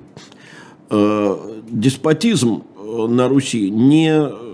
[0.90, 1.38] Э,
[1.70, 4.51] деспотизм э, на Руси не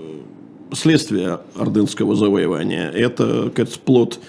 [0.74, 2.90] следствие ордынского завоевания.
[2.90, 4.20] Это, кажется, плод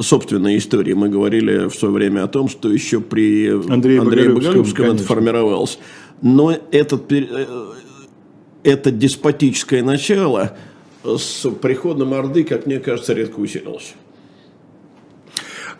[0.00, 0.92] собственной истории.
[0.92, 5.78] Мы говорили в свое время о том, что еще при Андрея, Андрея Боголюбском это формировалось.
[6.22, 7.46] Но этот, э,
[8.62, 10.56] это деспотическое начало
[11.04, 13.94] с приходом Орды, как мне кажется, редко усилилось.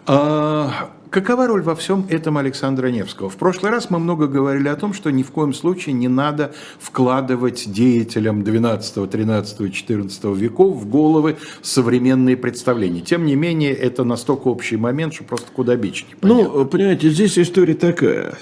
[0.07, 3.31] А, Какова роль во всем этом Александра Невского?
[3.31, 6.53] В прошлый раз мы много говорили о том, что ни в коем случае не надо
[6.79, 13.01] вкладывать деятелям 12, 13, 14 веков в головы современные представления.
[13.01, 17.75] Тем не менее, это настолько общий момент, что просто куда бич Ну, понимаете, здесь история
[17.75, 18.35] такая.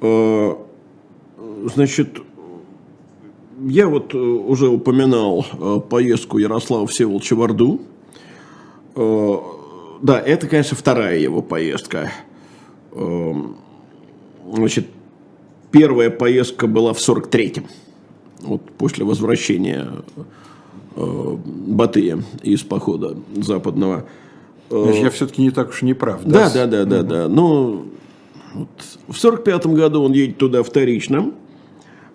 [0.00, 0.54] Э,
[1.74, 2.18] значит,
[3.64, 7.80] я вот э, уже упоминал э, поездку Ярослава Всеволодовича в Орду
[10.04, 12.12] да, это, конечно, вторая его поездка.
[12.92, 13.56] Эм,
[14.52, 14.86] значит,
[15.70, 17.64] первая поездка была в 43-м,
[18.42, 19.88] вот после возвращения
[20.96, 24.04] э, Батыя из похода западного.
[24.68, 26.20] Значит, я все-таки не так уж не прав.
[26.22, 27.28] Да, да, да, да, да.
[27.28, 27.86] Но
[28.52, 28.68] вот,
[29.08, 31.32] в 45 году он едет туда вторично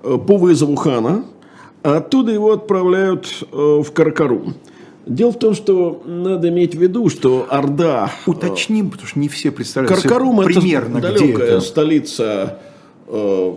[0.03, 1.25] э, по вызову хана,
[1.81, 4.53] а оттуда его отправляют э, в Каркарум.
[5.09, 8.11] Дело в том, что надо иметь в виду, что Орда...
[8.27, 11.61] Э, Уточним, потому что не все представляют Каркарум примерно это далекая это.
[11.61, 12.59] столица
[13.07, 13.55] э,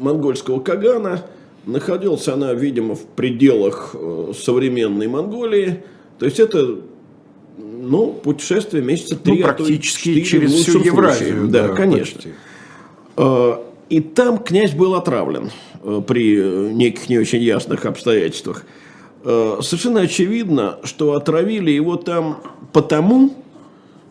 [0.00, 1.26] монгольского Кагана.
[1.66, 5.84] Находился она, видимо, в пределах э, современной Монголии.
[6.18, 6.76] То есть это
[7.58, 11.48] ну, путешествие месяца три, ну, практически а то через всю Евразию.
[11.48, 12.14] Да, да конечно.
[12.14, 12.30] Почти.
[13.18, 13.56] Э,
[13.90, 15.50] и там князь был отравлен
[15.82, 18.64] э, при неких не очень ясных обстоятельствах.
[19.24, 22.40] Э, совершенно очевидно, что отравили его там
[22.72, 23.34] потому,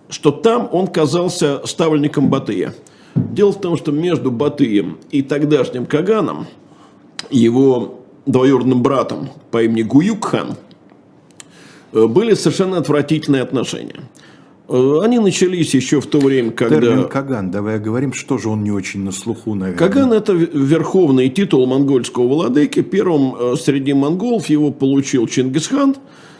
[0.10, 2.74] что там он казался ставленником Батыя.
[3.16, 6.48] Дело в том, что между Батыем и тогдашним Каганом,
[7.30, 10.56] его двоюродным братом по имени Гуюкхан,
[11.94, 14.02] э, были совершенно отвратительные отношения.
[14.70, 16.82] Э, они начались еще в то время, когда...
[16.82, 19.80] Термин Каган, давай говорим, что же он не очень на слуху, наверное.
[19.80, 22.82] Каган– это верховный титул монгольского владыки.
[22.82, 25.96] Первым э, среди монголов его получил Чингисхан.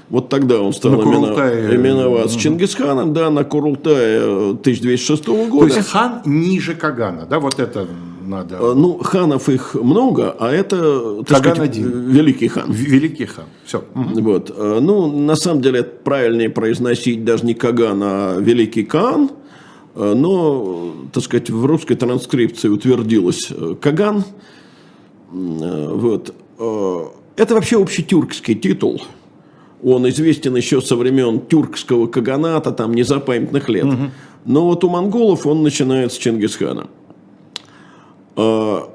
[0.10, 1.76] Вот тогда он стал Курултае...
[1.76, 5.70] именоваться Чингисханом, да, на Курултае 1206 э, года.
[5.70, 7.88] То есть хан ниже Кагана, да, вот это
[8.28, 8.56] надо.
[8.56, 12.10] Э, ну, ханов их много, а это, Каган сказать, один.
[12.10, 12.72] великий хан.
[12.72, 13.84] Великий хан, все.
[13.94, 14.52] Вот.
[14.56, 19.32] Э, ну, на самом деле, правильнее произносить даже не Каган, а великий Каан.
[19.96, 24.24] Но, так сказать, в русской транскрипции утвердилось Каган.
[25.32, 26.36] Вот.
[27.36, 29.02] Это вообще общетюркский титул–
[29.84, 33.86] он известен еще со времен тюркского каганата, там, незапамятных лет.
[33.86, 34.12] Угу.
[34.46, 36.88] Но вот у монголов он начинает с Чингисхана.
[38.38, 38.94] А,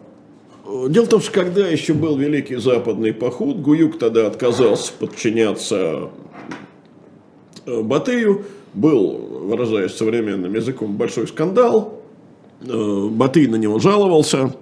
[0.89, 6.11] дело в том, что когда еще был Великий Западный поход, Гуюк тогда отказался подчиняться
[7.67, 8.45] э, Батыю.
[8.73, 12.01] Был, выражаясь современным языком, большой скандал.
[12.67, 14.55] Э, Батый на него жаловался.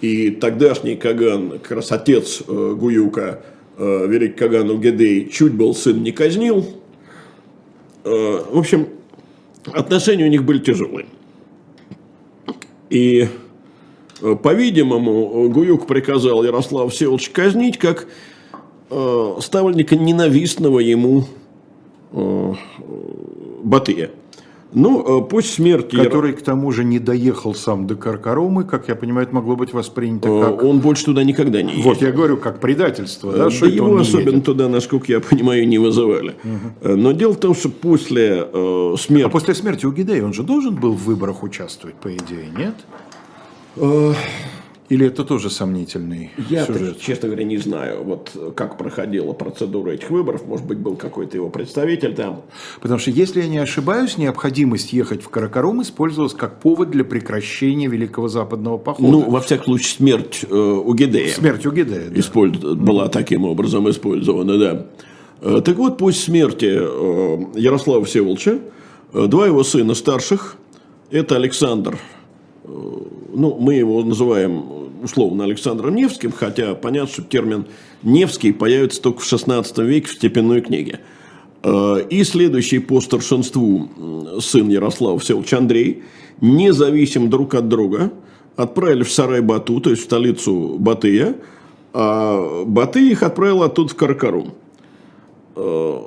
[0.00, 3.42] И тогдашний Каган, как раз отец э, Гуюка,
[3.78, 6.64] великий Каган Угедей чуть был сын не казнил,
[8.04, 8.88] в общем,
[9.70, 11.04] отношения у них были тяжелые.
[12.88, 13.28] И,
[14.20, 18.06] по-видимому, Гуюк приказал Ярославу Всеволодовича казнить как
[18.90, 21.24] э, ставленника ненавистного ему
[23.62, 24.10] Батыя.
[24.72, 25.96] Ну, после смерти...
[25.96, 29.72] Который, к тому же, не доехал сам до Каркарумы, как я понимаю, это могло быть
[29.72, 30.62] воспринято как...
[30.62, 31.90] Он больше туда никогда не ездил.
[31.90, 33.32] Вот, я говорю, как предательство.
[33.32, 34.44] Да, да его особенно едет?
[34.44, 36.34] туда, насколько я понимаю, не вызывали.
[36.82, 36.96] Угу.
[36.96, 39.26] Но дело в том, что после э, смерти...
[39.26, 42.74] А после смерти Угидея он же должен был в выборах участвовать, по идее, нет?
[44.88, 47.00] Или это тоже сомнительный Я, сюжет?
[47.00, 50.46] честно говоря, не знаю, вот как проходила процедура этих выборов.
[50.46, 52.42] Может быть, был какой-то его представитель там.
[52.80, 57.88] Потому что, если я не ошибаюсь, необходимость ехать в Каракарум использовалась как повод для прекращения
[57.88, 59.08] Великого Западного похода.
[59.10, 61.32] Ну, во всяком случае, смерть э, Угидея.
[61.32, 62.20] Смерть Угидея, да.
[62.20, 62.58] Использ...
[62.58, 64.86] Была таким образом использована, да.
[65.40, 68.58] Э, так вот, после смерти э, Ярослава Всеволодовича,
[69.12, 70.56] э, два его сына старших,
[71.10, 71.98] это Александр
[73.36, 74.64] ну, мы его называем
[75.02, 77.66] условно Александром Невским, хотя понятно, что термин
[78.02, 81.00] Невский появится только в XVI веке в степенной книге.
[81.62, 86.02] Э, и следующий по старшинству сын Ярослава Всеволодович Андрей,
[86.40, 88.10] независим друг от друга,
[88.56, 91.36] отправили в Сарай-Бату, то есть в столицу Батыя,
[91.92, 94.54] а Батый их отправил оттуда в Каракарум.
[95.56, 95.98] Э,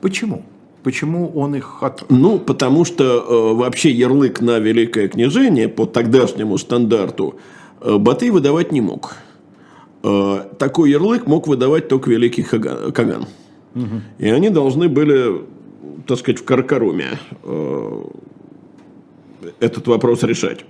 [0.00, 0.44] Почему?
[0.82, 2.10] Почему он их от...
[2.10, 7.36] Ну, потому что э, вообще ярлык на Великое княжение по тогдашнему стандарту
[7.80, 9.14] э, Батый выдавать не мог.
[10.02, 13.26] Э, такой ярлык мог выдавать только Великий Каган.
[13.76, 14.00] Угу.
[14.18, 15.42] И они должны были,
[16.06, 18.02] так сказать, в Каркаруме э,
[19.60, 20.64] этот вопрос решать.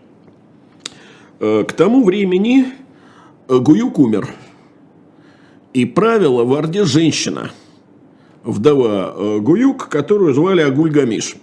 [1.41, 2.67] Э, к тому времени
[3.49, 4.29] Гуюк умер.
[5.73, 7.51] И правила в Орде женщина–
[8.45, 11.37] вдова э, Гуюк, которую звали Агульгамиш.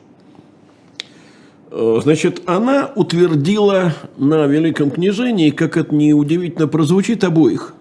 [1.72, 7.74] Э, значит, она утвердила на Великом княжении, как это неудивительно прозвучит, обоих.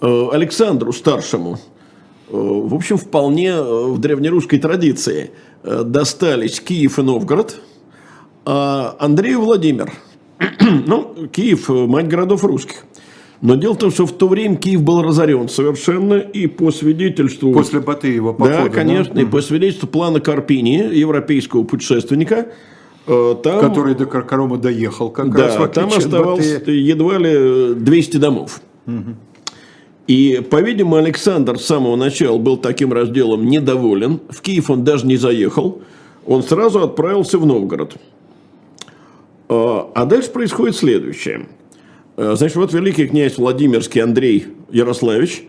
[0.00, 1.58] Э, Александру Старшему,
[2.28, 5.30] в общем, вполне в древнерусской традиции
[5.62, 7.60] достались Киев и Новгород,
[8.46, 9.92] а Андрею Владимир.
[10.86, 12.86] ну, Киев– мать городов русских.
[13.44, 17.52] Но дело в том, что в то время Киев был разорен совершенно, и по свидетельству...
[17.52, 18.62] После Батыева похода.
[18.64, 19.20] Да, конечно, да?
[19.20, 22.46] и по свидетельству плана Карпини, европейского путешественника,
[23.06, 25.70] э, там, который до Каркарома доехал как да, раз.
[25.72, 26.74] там оставалось Батыя.
[26.74, 28.62] едва ли 200 домов.
[28.86, 29.14] Угу.
[30.06, 34.20] И, по-видимому, Александр с самого начала был таким разделом недоволен.
[34.30, 35.82] В Киев он даже не заехал.
[36.24, 37.96] Он сразу отправился в Новгород.
[39.50, 41.46] Э, а дальше происходит следующее–
[42.16, 45.44] значит, вот великий князь Владимирский Андрей Ярославич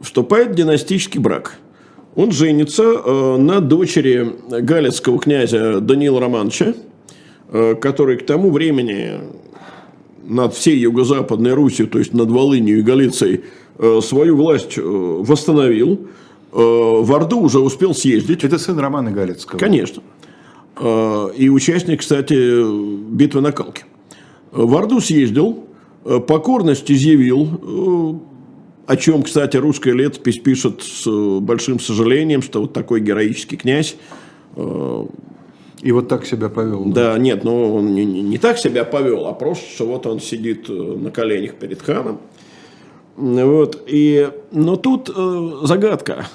[0.00, 1.58] вступает в династический брак.
[2.14, 6.74] Он женится э, на дочери галицкого князя Даниила Романовича,
[7.50, 9.20] э, который к тому времени
[10.24, 13.42] над всей Юго-Западной Русью, то есть над Волынью и Галицией,
[14.00, 16.06] свою власть восстановил.
[16.50, 18.44] В Орду уже успел съездить.
[18.44, 19.58] Это сын Романа Галицкого.
[19.58, 20.02] Конечно.
[21.36, 22.62] И участник, кстати,
[23.10, 23.84] битвы на Калке.
[24.52, 25.73] В Орду съездил, Э,
[26.04, 32.72] покорность изъявил, э, о чем, кстати, русская летопись пишет с э, большим сожалением, что вот
[32.72, 33.96] такой героический князь
[35.84, 36.84] и вот так себя повел.
[36.86, 40.20] Да, да нет, ну он не, не так себя повел, а просто, что вот он
[40.20, 42.20] сидит на коленях перед ханом.
[43.16, 46.26] Вот, и, но тут э, загадка,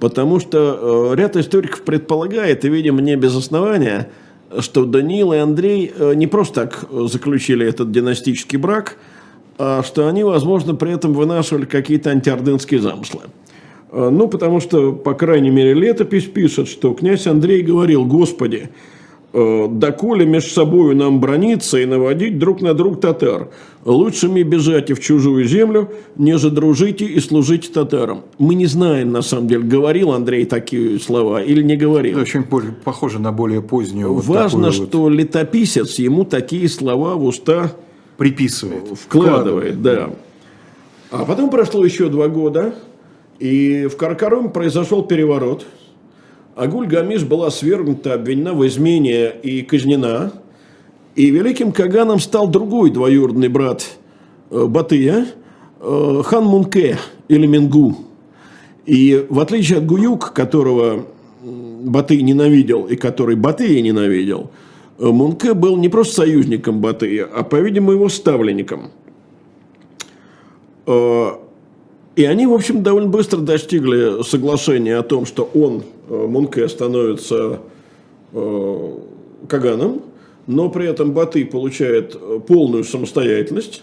[0.00, 4.10] потому что э, ряд историков предполагает, и, видимо, не без основания,
[4.60, 8.98] что Даниил и Андрей э, не просто так заключили этот династический брак–
[9.84, 13.22] что они, возможно, при этом вынашивали какие-то антиордынские замыслы.
[13.92, 18.70] А, ну, потому что, по крайней мере, летопись пишет, что князь Андрей говорил, «Господи,
[19.34, 23.50] э, доколе между собою нам брониться и наводить друг на друг татар.
[23.84, 28.22] Лучше мне бежать и в чужую землю, неже дружите и служите татарам.
[28.38, 32.18] Мы не знаем, на самом деле, говорил Андрей такие слова или не говорил.
[32.18, 32.44] Это очень
[32.84, 34.14] похоже на более позднюю.
[34.14, 35.10] Важно, вот что вот...
[35.10, 37.72] летописец ему такие слова в уста
[38.22, 38.96] Приписывает.
[38.96, 39.02] Вкладывает,
[39.74, 40.10] вкладывает, да.
[41.10, 42.72] А потом прошло еще два года,
[43.40, 45.66] и в Каркаруме произошел переворот.
[46.54, 50.34] Агуль Гамиш была свергнута, обвинена в измене и казнена.
[51.16, 53.90] И великим Каганом стал другой двоюродный брат
[54.50, 55.26] э, Батыя,
[55.80, 57.96] э, хан Мунке или Мингу.
[58.86, 61.06] И в отличие от Гуюк, которого
[61.42, 64.52] Батый ненавидел и который Батыя ненавидел–
[64.98, 68.90] Мунке был не просто союзником Батыя, а, по-видимому, его ставленником.
[70.86, 71.30] Э,
[72.14, 77.60] И они, в общем, довольно быстро достигли соглашения о том, что он, э, Мунке, становится
[78.34, 78.90] э,
[79.48, 80.02] Каганом,
[80.46, 83.82] но при этом Баты получает э, полную самостоятельность,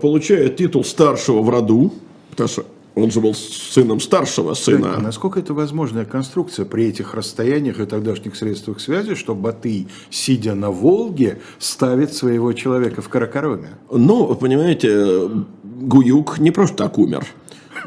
[0.00, 1.92] получает титул старшего в роду,
[2.30, 2.64] потому что
[2.96, 4.94] он же был сыном старшего сына.
[4.96, 10.54] А насколько это возможная конструкция при этих расстояниях и тогдашних средствах связи, что Батый, сидя
[10.54, 13.76] на Волге, ставит своего человека в Каракароме?
[13.90, 15.28] Ну, понимаете,
[15.62, 17.26] Гуюк не просто так умер.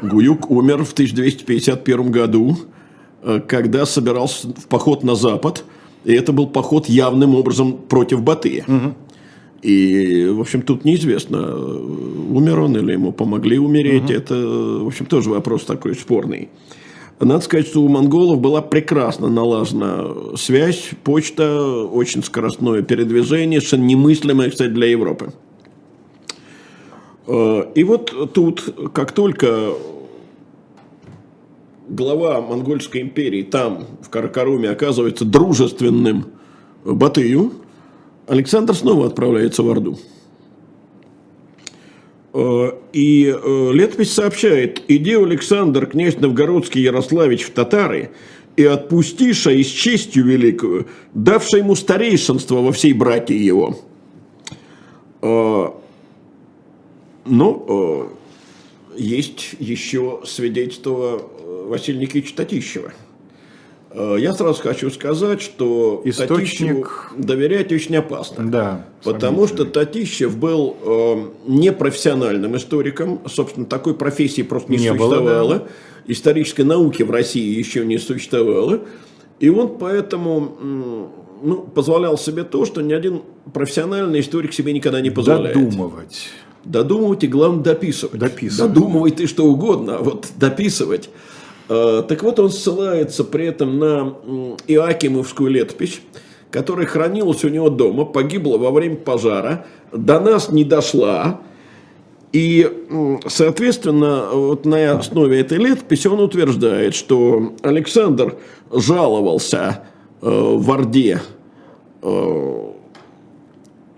[0.00, 2.56] Гуюк умер в 1251 году,
[3.22, 5.64] э, когда собирался в поход на запад,
[6.04, 8.64] и это был поход явным образом против Батыя.
[8.68, 8.94] Угу.
[9.62, 14.04] И, в общем, тут неизвестно, умер он или ему помогли умереть.
[14.04, 14.12] Угу.
[14.12, 16.48] Это, в общем, тоже вопрос такой спорный.
[17.20, 24.50] Надо сказать, что у монголов была прекрасно налажена связь, почта, очень скоростное передвижение, совершенно немыслимое,
[24.50, 25.34] кстати, для Европы.
[27.26, 29.74] Э, и вот тут, как только
[31.90, 36.26] глава Монгольской империи там, в Каракаруме, оказывается дружественным
[36.84, 37.52] Батыю,
[38.30, 39.98] Александр снова отправляется в Орду.
[42.32, 48.12] Э, и э, летопись сообщает, «Иди, Александр, князь Новгородский Ярославич в татары,
[48.54, 53.76] и отпустиша и с честью великую, давши ему старейшинство во всей братье его».
[55.22, 55.70] Э,
[57.24, 58.12] ну,
[58.96, 61.20] есть еще свидетельство
[61.66, 62.92] Василия Никитича Татищева–
[63.92, 67.12] я сразу хочу сказать, что Источник...
[67.16, 68.48] доверять очень опасно.
[68.50, 73.20] Да, потому что Татищев был э, непрофессиональным историком.
[73.26, 75.22] Собственно, такой профессии просто не, не существовало.
[75.22, 75.66] Было, да.
[76.06, 78.80] Исторической науки в России еще не существовало.
[79.40, 81.10] И он поэтому
[81.42, 83.22] ну, позволял себе то, что ни один
[83.52, 85.56] профессиональный историк себе никогда не позволяет.
[85.56, 86.28] Додумывать.
[86.64, 88.20] Додумывать и, главное, дописывать.
[88.20, 88.72] Дописывать.
[88.72, 91.08] Додумывай ты что угодно, а вот дописывать.
[91.70, 94.16] Э, так вот, он ссылается при этом на
[94.66, 96.00] Иоакимовскую летопись,
[96.50, 101.40] которая хранилась у него дома, погибла во время пожара, до нас не дошла,
[102.32, 102.68] и,
[103.26, 108.36] соответственно, вот на основе этой летописи он утверждает, что Александр
[108.72, 109.84] жаловался
[110.20, 111.22] э, в Орде
[112.02, 112.70] э,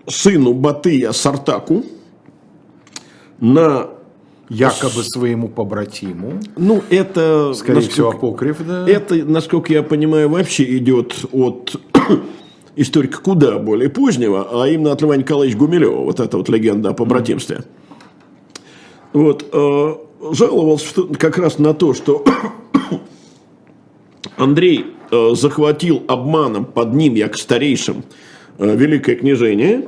[0.07, 1.83] сыну Батыя Сартаку
[3.39, 3.92] на
[4.53, 6.39] якобы своему побратиму.
[6.55, 7.53] Ну, это...
[7.53, 8.87] Скорее насколько, всего, апокриф, да?
[8.87, 11.75] Это, насколько я понимаю, вообще идет от
[12.75, 16.93] историка куда более позднего, а именно от Льва Николаевича Гумилева, вот эта вот легенда о
[16.93, 17.63] побратимстве.
[19.11, 19.95] Вот, э,
[20.31, 22.23] жаловался как раз на то, что
[24.37, 28.03] Андрей э, захватил обманом под ним, як старейшим,
[28.59, 29.87] э, великое княжение,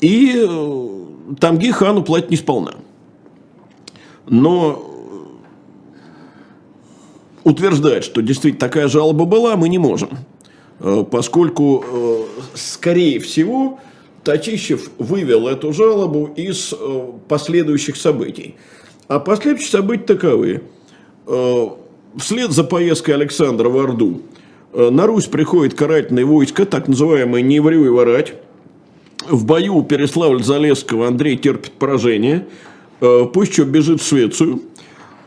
[0.00, 0.90] и э,
[1.40, 2.74] Тамги хану платить не сполна.
[4.26, 4.94] Но
[7.44, 10.10] утверждать, что действительно такая жалоба была, мы не можем.
[10.80, 12.22] Э, поскольку, э,
[12.54, 13.78] скорее всего,
[14.24, 18.56] Татищев вывел эту жалобу из э, последующих событий.
[19.06, 20.62] А последующие события таковы.
[22.16, 24.22] Вслед за поездкой Александра в Орду
[24.72, 28.34] на Русь приходит карательное войско, так называемое «Не и ворать».
[29.28, 32.46] В бою у Переславль-Залесского Андрей терпит поражение–
[33.00, 34.62] Э, пусть что бежит в Швецию,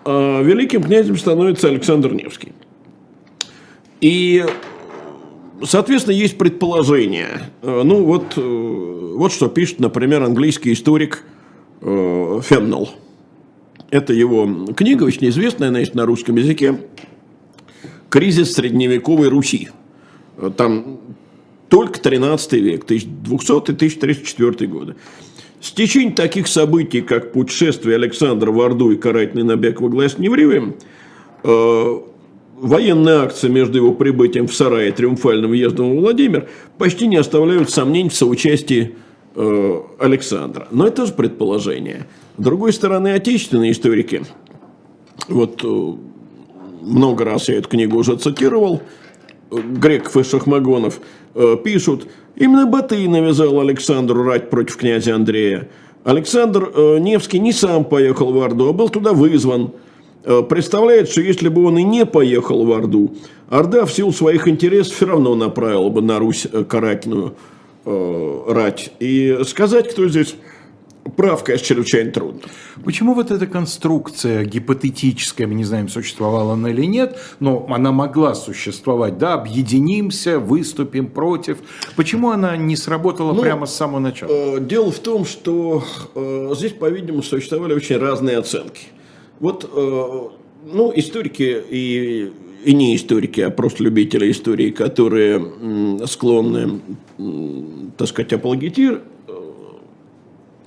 [0.05, 2.53] а великим князем становится Александр Невский.
[3.99, 4.45] И,
[5.63, 7.51] соответственно, есть предположение.
[7.61, 11.23] Э, ну, вот, э, вот что пишет, например, английский историк
[11.79, 12.89] Феннелл.
[13.91, 16.79] Это его книга, очень известная, она есть на русском языке.
[18.09, 19.69] «Кризис средневековой Руси».
[20.55, 20.99] Там
[21.69, 24.95] только 13 век, 1200-1304 годы.
[25.67, 30.75] С течением таких событий, как путешествие Александра в Орду и карательный набег во глаз Невривием,
[31.43, 31.99] э,
[32.55, 36.47] военные акции между его прибытием в Сарай и триумфальным въездом в Владимир
[36.77, 38.95] почти не оставляют сомнений в соучастии
[39.35, 40.69] э, Александра.
[40.71, 42.07] Но это тоже предположение.
[42.37, 44.23] С другой стороны, отечественные историки,
[45.27, 45.93] вот э,
[46.81, 48.81] много раз я эту книгу уже цитировал,
[49.51, 50.99] Греков и Шахмагонов,
[51.35, 55.69] э, пишут, именно Батый навязал Александру рать против князя Андрея.
[56.03, 59.71] Александр э, Невский не сам поехал в Орду, а был туда вызван.
[60.23, 63.15] Э, представляет, что если бы он и не поехал в Орду,
[63.49, 67.35] Орда в силу своих интересов все равно направила бы на Русь карательную
[67.85, 68.91] рать.
[68.99, 70.35] И сказать, кто здесь
[71.17, 72.41] прав, конечно, чрезвычайно трудно.
[72.85, 78.35] Почему вот эта конструкция гипотетическая, мы не знаем, существовала она или нет, но она могла
[78.35, 81.57] существовать, да, объединимся, выступим против.
[81.95, 84.29] Почему она не сработала ну, прямо с самого начала?
[84.31, 85.83] Э, дело в том, что
[86.15, 88.87] э, здесь, по-видимому, существовали очень разные оценки.
[89.39, 92.31] Вот, ну, историки и
[92.65, 96.81] и не историки, а просто любители истории, которые склонны,
[97.97, 99.03] так сказать, апологетир,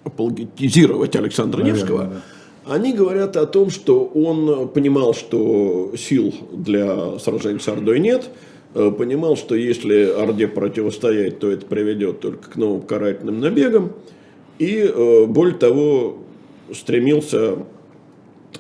[0.05, 2.75] апологетизировать Александра Наверное, Невского, да.
[2.75, 8.31] они говорят о том, что он понимал, что сил для сражения с Ордой нет,
[8.75, 13.93] э, понимал, что если Орде противостоять, то это приведет только к новым карательным набегам,
[14.59, 16.19] и, э, более того,
[16.75, 17.59] стремился,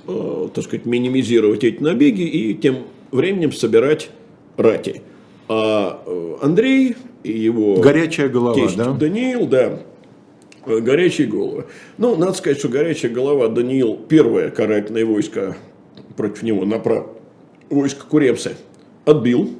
[0.06, 2.78] э, так сказать, минимизировать эти набеги и тем
[3.12, 4.10] временем собирать
[4.56, 5.02] рати.
[5.48, 6.02] А
[6.42, 8.92] Андрей и его горячая голова, тесть да?
[8.92, 9.80] Даниил, да,
[10.66, 11.66] горячие головы.
[11.98, 15.56] Ну, надо сказать, что горячая голова Даниил, первое карательное войско
[16.16, 17.16] против него направил,
[17.68, 18.56] войско Куремсы,
[19.04, 19.50] отбил.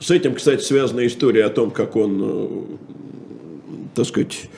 [0.00, 2.62] С этим, кстати, связана история о том, как он, э,
[3.94, 4.50] так сказать,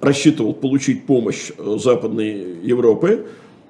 [0.00, 3.26] рассчитывал получить помощь Западной Европы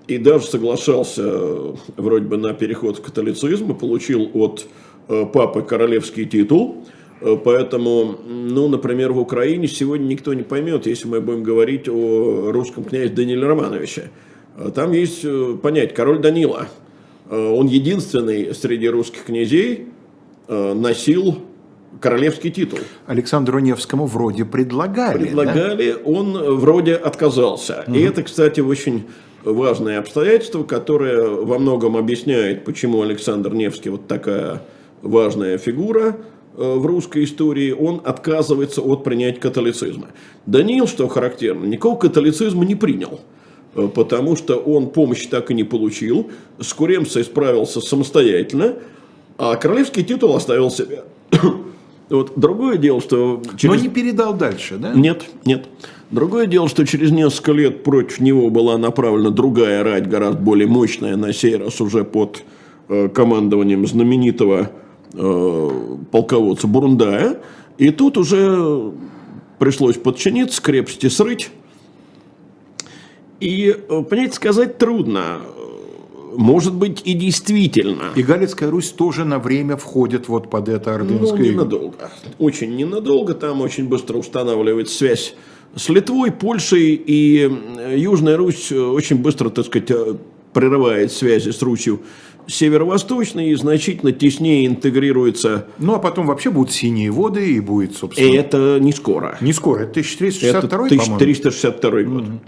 [0.08, 4.66] и даже соглашался э, вроде бы на переход в католицизм и получил от
[5.06, 11.20] папы королевский титул– Э, поэтому, ну, например, в Украине сегодня никто не поймет, если мы
[11.20, 14.10] будем говорить о русском князе Даниле Романовиче.
[14.56, 16.68] Э, там есть э, понять король Данила.
[17.28, 19.88] Он единственный среди русских князей
[20.46, 21.38] носил
[22.00, 22.78] королевский титул.
[23.04, 25.24] Александру Невскому вроде предлагали.
[25.24, 25.98] Предлагали, да?
[26.04, 27.82] он вроде отказался.
[27.88, 27.96] Угу.
[27.96, 29.06] И это, кстати, очень
[29.42, 34.62] важное обстоятельство, которое во многом объясняет, почему Александр Невский вот такая
[35.02, 40.08] важная фигура– Э, в русской истории, он отказывается от принятия католицизма.
[40.46, 43.20] Даниил, что характерно, никакого католицизма не принял,
[43.74, 48.74] э, потому что он помощи так и не получил, с Куремцей справился самостоятельно,
[49.38, 51.04] а королевский титул оставил себе.
[52.08, 53.42] Вот другое дело, что...
[53.56, 53.74] Через...
[53.74, 54.94] Но не передал дальше, да?
[54.94, 55.66] Нет, нет.
[56.12, 61.16] Другое дело, что через несколько лет против него была направлена другая рать, гораздо более мощная,
[61.16, 62.44] на сей раз уже под
[62.88, 67.40] э, командованием знаменитого Э, полководца Бурундая.
[67.78, 68.92] И тут уже
[69.58, 71.50] пришлось подчиниться, крепости срыть.
[73.40, 75.40] И, э, понимаете, сказать трудно.
[76.36, 78.12] Может быть, и действительно.
[78.14, 81.38] И Галицкая Русь тоже на время входит вот под это ордынское...
[81.38, 82.10] Ну, ненадолго.
[82.38, 83.34] Очень ненадолго.
[83.34, 85.34] Там очень быстро устанавливается связь
[85.74, 86.94] с Литвой, Польшей.
[86.94, 87.50] И
[87.94, 89.90] Южная Русь очень быстро, так сказать,
[90.52, 92.00] прерывает связи с Русью
[92.46, 95.66] северо-восточный и значительно теснее интегрируется.
[95.78, 98.26] Ну, а потом вообще будут синие воды и будет, собственно...
[98.26, 99.36] И это не скоро.
[99.40, 102.22] Не скоро, это 1362 Это 1362 год.
[102.22, 102.40] Угу.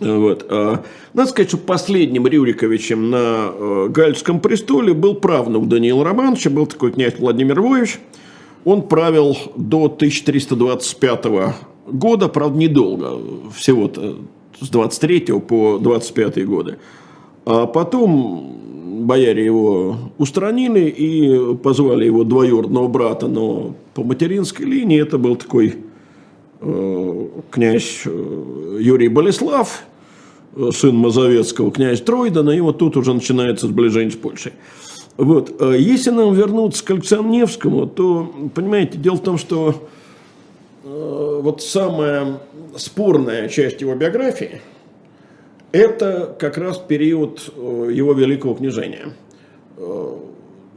[0.00, 0.46] Вот.
[0.48, 6.66] А, надо сказать, что последним Рюриковичем на э, Гальском престоле был правнук Даниила Романовича, был
[6.66, 7.98] такой князь Владимир Львович.
[8.64, 11.24] Он правил до 1325
[11.86, 13.18] года, правда, недолго,
[13.56, 14.16] всего-то
[14.60, 16.78] с 23 по 25 годы.
[17.50, 25.16] А потом бояре его устранили и позвали его двоюродного брата, но по материнской линии это
[25.16, 25.76] был такой
[26.60, 29.82] э, князь э, Юрий Болеслав,
[30.56, 34.52] э, сын Мазовецкого, князь Тройдана, и вот тут уже начинается сближение с Польшей.
[35.16, 35.56] Вот.
[35.58, 39.88] А если нам вернуться к Александру Невскому, то, понимаете, дело в том, что
[40.84, 42.40] э, вот самая
[42.76, 44.60] спорная часть его биографии–
[45.72, 49.12] это как раз период э, его великого княжения.
[49.76, 50.16] Э,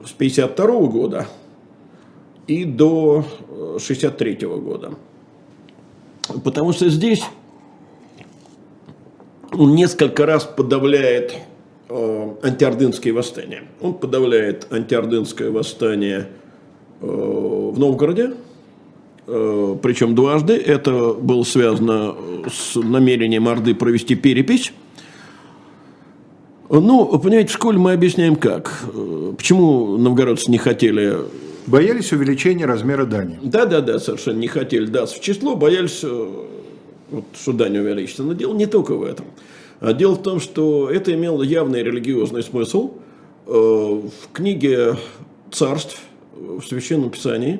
[0.06, 1.28] с 52 года
[2.48, 3.26] и до
[3.80, 4.94] 63 э, года.
[6.44, 7.24] Потому что здесь
[9.54, 11.36] он несколько раз подавляет
[11.90, 13.64] антиордынские восстания.
[13.82, 16.30] Он подавляет антиордынское восстание
[17.02, 18.34] в Новгороде,
[19.82, 20.54] причем дважды.
[20.56, 22.16] Это было связано
[22.52, 24.74] с намерением Орды провести перепись
[26.80, 28.86] ну, понимаете, в школе мы объясняем как.
[29.38, 31.18] Почему новгородцы не хотели...
[31.68, 33.38] Боялись увеличения размера дани.
[33.44, 36.28] Да, да, да, совершенно не хотели даться в число, боялись, э,
[37.12, 38.24] вот, что дань увеличится.
[38.24, 39.28] Но дело не только в этом.
[39.80, 42.94] А дело в том, что это имело явный религиозный смысл.
[43.46, 44.96] Э, в книге
[45.52, 46.00] царств,
[46.34, 47.60] в Священном Писании,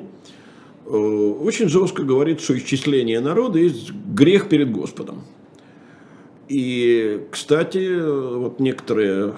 [0.86, 5.22] очень жестко говорит, что исчисление народа есть грех перед Господом.
[6.48, 9.34] И, кстати, вот некоторые,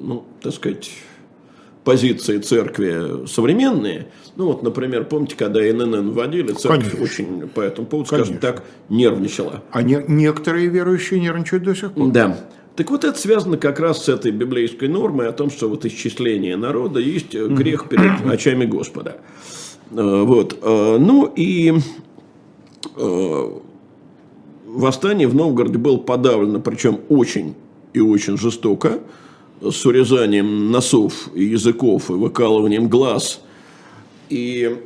[0.00, 0.90] ну, так сказать,
[1.82, 7.02] позиции церкви современные, ну вот, например, помните, когда ННН вводили, церковь Конечно.
[7.02, 8.36] очень по этому поводу, Конечно.
[8.36, 9.62] скажем так, нервничала.
[9.70, 12.10] А не, некоторые верующие нервничают до сих пор.
[12.10, 12.38] Да.
[12.76, 16.56] Так вот это связано как раз с этой библейской нормой о том, что вот исчисление
[16.56, 19.16] народа есть грех перед очами Господа.
[19.90, 20.58] Э, вот.
[20.62, 21.74] Э, ну и
[22.96, 23.50] э,
[24.66, 27.54] восстание в Новгороде было подавлено, причем очень
[27.92, 29.00] и очень жестоко,
[29.60, 33.40] с урезанием носов и языков, и выкалыванием глаз.
[34.28, 34.76] И,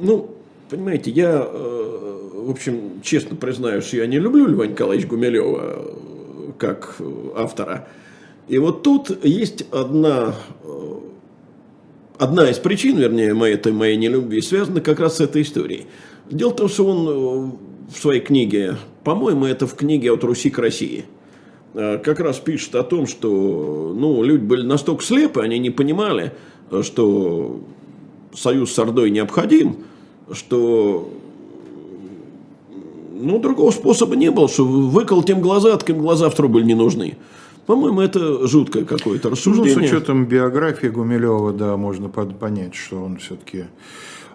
[0.00, 0.30] ну,
[0.70, 5.96] понимаете, я, в общем, честно признаюсь, что я не люблю Льва Николаевича Гумилева
[6.56, 6.96] как
[7.34, 7.88] автора.
[8.48, 10.34] И вот тут есть одна,
[12.18, 15.86] одна из причин, вернее, моей, этой моей нелюбви, связана как раз с этой историей.
[16.30, 17.58] Дело в том, что он
[17.92, 21.04] в своей книге, по-моему, это в книге «От Руси к России»,
[21.76, 26.32] Э, как раз пишет о том, что ну, люди были настолько слепы, они не понимали,
[26.80, 27.60] что
[28.34, 29.84] союз с Ордой необходим,
[30.32, 31.10] что
[33.12, 36.74] ну, другого способа не было, что выколоть им глаза, так им глаза в трубы не
[36.74, 37.18] нужны.
[37.66, 39.74] По-моему, это жуткое какое-то рассуждение.
[39.74, 43.64] Ну, с учетом биографии Гумилева, да, можно понять, что он все-таки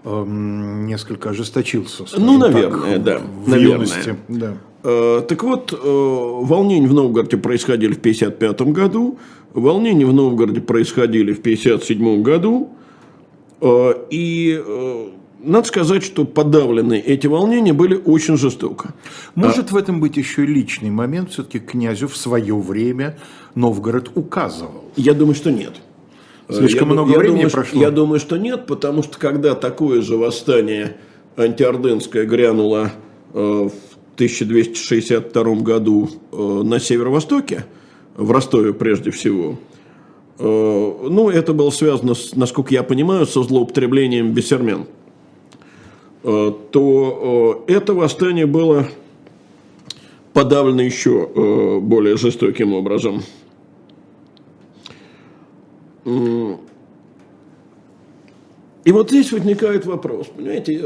[0.03, 2.03] эм, несколько ожесточился.
[2.17, 3.21] Ну, наверное, так, да.
[3.45, 3.73] В наверное.
[3.73, 4.15] юности.
[4.27, 4.57] Да.
[4.83, 9.17] Э, так вот, э, волнения в Новгороде происходили в 1955 году,
[9.53, 12.69] волнения в Новгороде происходили в 1957 году,
[13.61, 14.61] э, и
[15.43, 18.93] надо сказать, что подавлены эти волнения были очень жестоко.
[19.35, 19.73] Может а...
[19.73, 23.17] в этом быть еще личный момент, все-таки князю в свое время
[23.55, 24.85] Новгород указывал?
[24.95, 25.73] Я думаю, что нет.
[26.49, 27.81] Слишком я, много я времени думаю, прошло?
[27.81, 30.97] Я думаю, что нет, потому что когда такое же восстание
[31.37, 32.91] антиордынское грянуло
[33.33, 33.71] в
[34.15, 37.65] 1262 году э, на северо-востоке,
[38.15, 39.57] в Ростове прежде всего,
[40.37, 45.00] э, ну, это было связано, с, насколько я понимаю, со злоупотреблением бесермен, э,
[46.23, 48.87] то это восстание было
[50.33, 53.23] подавлено еще более жестоким образом.
[58.83, 60.81] И вот здесь возникает вопрос, понимаете,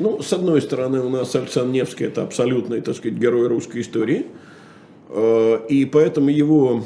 [0.00, 4.26] ну, с одной стороны, у нас Александр Невский– это абсолютный, так сказать, герой русской истории.
[5.10, 6.84] Э, и поэтому его,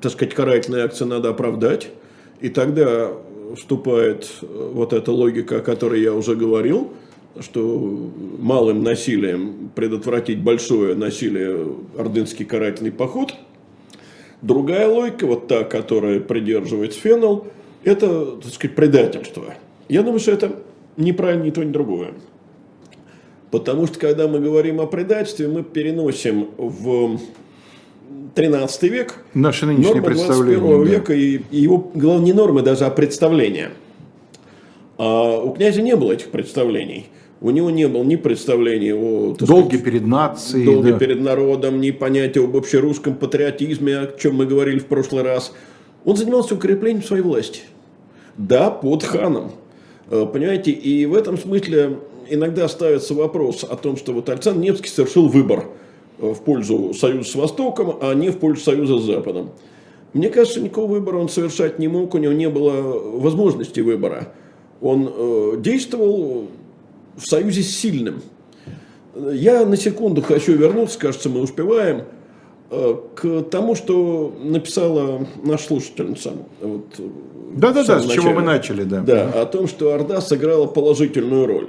[0.00, 1.90] так сказать, карательная акция надо оправдать.
[2.40, 3.12] И тогда
[3.56, 6.92] вступает э, вот эта логика, о которой я уже говорил,
[7.40, 11.66] что малым насилием предотвратить большое насилие,
[11.98, 13.34] ордынский карательный поход.
[14.42, 17.46] Другая логика, вот та, которая придерживается Феннел,
[17.84, 19.54] это, так сказать, предательство.
[19.88, 20.62] Я думаю, что это
[20.96, 22.14] неправильно ни то, ни другое.
[23.50, 27.18] Потому что, когда мы говорим о предательстве, мы переносим в
[28.36, 30.90] 13 век Наши нынешние нормы 21 да.
[30.90, 33.70] века, и, и его, главное, не нормы даже, а представления.
[34.98, 37.06] А у князя не было этих представлений.
[37.40, 39.34] У него не было ни представления о...
[39.38, 40.66] Долге сказать, перед нацией.
[40.66, 40.98] Долге да.
[40.98, 45.54] перед народом, ни понятия об общерусском патриотизме, о чем мы говорили в прошлый раз.
[46.04, 47.62] Он занимался укреплением своей власти.
[48.36, 49.52] Да, под ханом.
[50.10, 54.90] Э, понимаете, и в этом смысле иногда ставится вопрос о том, что вот Александр Невский
[54.90, 55.64] совершил выбор
[56.18, 59.50] в пользу союза с Востоком, а не в пользу союза с Западом.
[60.12, 62.72] Мне кажется, никакого выбора он совершать не мог, у него не было
[63.18, 64.32] возможности выбора.
[64.80, 66.48] Он э, действовал
[67.16, 68.22] в союзе с сильным.
[69.14, 72.04] Я на секунду хочу вернуться, кажется, мы успеваем,
[72.70, 76.32] э, к тому, что написала наша слушательница.
[76.60, 76.86] Вот,
[77.54, 79.00] да-да-да, с чего мы начали, да.
[79.00, 81.68] Да, о том, что Орда сыграла положительную роль.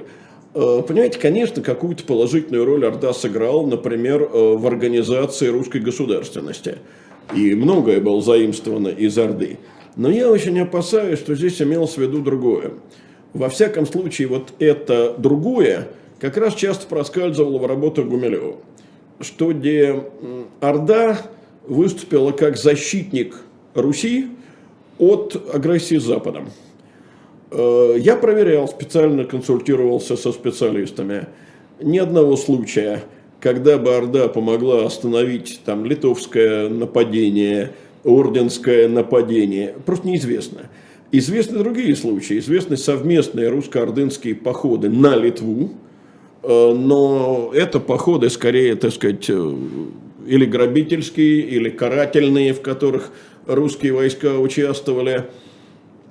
[0.54, 6.78] Э, понимаете, конечно, какую-то положительную роль Орда сыграл, например, э, в организации русской государственности.
[7.34, 9.58] И многое было заимствовано из Орды.
[9.96, 12.72] Но я очень опасаюсь, что здесь имелось в виду другое.
[13.34, 15.88] Во всяком случае, вот это другое
[16.18, 18.56] как раз часто проскальзывало в работах Гумилева.
[19.20, 20.04] Что где
[20.60, 21.18] Орда
[21.66, 23.36] выступила как защитник
[23.74, 24.28] Руси,
[24.98, 26.50] от агрессии Западом.
[27.50, 31.26] Э, я проверял, специально консультировался со специалистами.
[31.80, 33.02] Ни одного случая,
[33.40, 37.72] когда бы Орда помогла остановить там литовское нападение,
[38.04, 40.62] орденское нападение, просто неизвестно.
[41.10, 45.70] Известны другие случаи, известны совместные русско-ордынские походы на Литву,
[46.42, 49.54] э, но это походы скорее, так сказать, э,
[50.26, 53.10] или грабительские, или карательные, в которых
[53.46, 55.24] русские войска участвовали.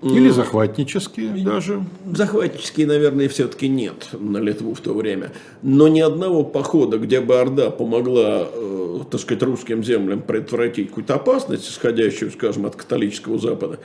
[0.01, 1.83] Или захватнические даже.
[2.13, 5.31] Захватнические, наверное, все-таки нет на Литву в то время.
[5.63, 11.15] Но ни одного похода, где бы Орда помогла, э, так сказать, русским землям предотвратить какую-то
[11.15, 13.79] опасность, исходящую, скажем, от католического Запада,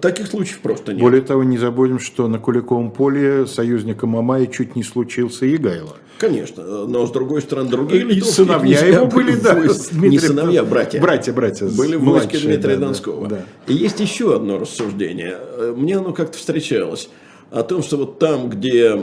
[0.00, 1.02] Таких случаев просто нет.
[1.02, 5.96] Более того, не забудем, что на Куликовом поле союзником Мамая чуть не случился Егайло.
[6.18, 9.54] Конечно, но с другой стороны, другие и сыновья его были, да,
[9.92, 11.00] не сыновья, братья.
[11.00, 11.66] Братья, братья.
[11.66, 13.26] Были в войске Дмитрия да, Донского.
[13.26, 15.38] Да, И есть еще одно рассуждение.
[15.74, 17.08] Мне оно как-то встречалось.
[17.50, 19.02] О том, что вот там, где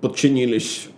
[0.00, 0.88] подчинились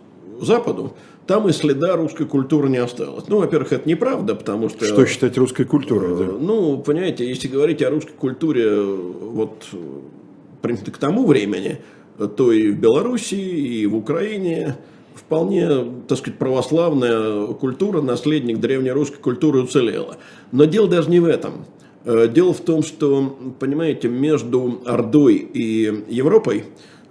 [0.40, 0.96] Западу,
[1.26, 3.24] там и следа русской культуры не осталось.
[3.28, 4.84] Ну, во-первых, это неправда, потому что...
[4.84, 6.16] Что считать русской культурой?
[6.16, 6.32] Да?
[6.38, 9.66] Ну, понимаете, если говорить о русской культуре вот
[10.60, 11.78] примерно к тому времени,
[12.36, 14.76] то и в Белоруссии, и в Украине
[15.14, 15.68] вполне,
[16.08, 20.16] так сказать, православная культура, наследник древнерусской культуры уцелела.
[20.52, 21.64] Но дело даже не в этом.
[22.04, 26.64] Э, дело в том, что, понимаете, между Ордой и Европой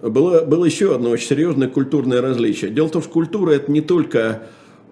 [0.09, 2.71] было, было еще одно очень серьезное культурное различие.
[2.71, 4.43] Дело в том, что культура это не только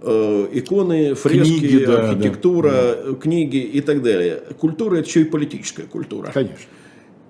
[0.01, 3.13] э, иконы, фрески, книги, да, архитектура, да.
[3.15, 4.41] книги и так далее.
[4.59, 6.31] Культура это еще и политическая культура.
[6.33, 6.65] Конечно.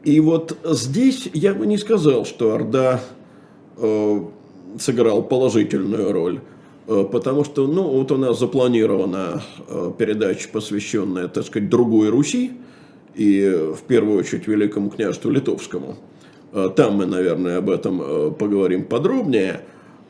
[0.04, 3.02] И вот здесь я бы не сказал, что Орда
[3.78, 4.22] э,
[4.80, 6.40] сыграл положительную роль.
[6.88, 12.52] Э, потому что, ну, вот у нас запланирована э, передача, посвященная, так сказать, другой Руси,
[13.16, 15.98] и в первую очередь Великому княжеству Литовскому.
[16.54, 19.62] Э, там мы, наверное, об этом поговорим подробнее.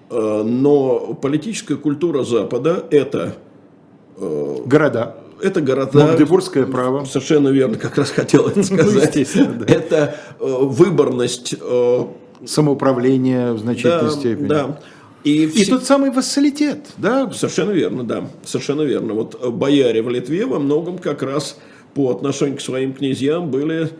[0.09, 3.35] Но политическая культура Запада– это…
[4.17, 5.15] Города.
[5.41, 6.05] Это города.
[6.05, 7.05] Магдебургское право.
[7.05, 9.15] Совершенно верно, как раз хотел это сказать.
[9.35, 9.73] Ну, да.
[9.73, 11.55] Это выборность.
[12.45, 14.47] Самоуправление в значительной да, степени.
[14.47, 14.79] Да.
[15.23, 17.29] И, и тот самый вассалитет, да?
[17.31, 19.13] Совершенно верно, да, совершенно верно.
[19.13, 21.59] Вот э, бояре в Литве во многом как раз
[21.93, 23.91] по отношению к своим князьям были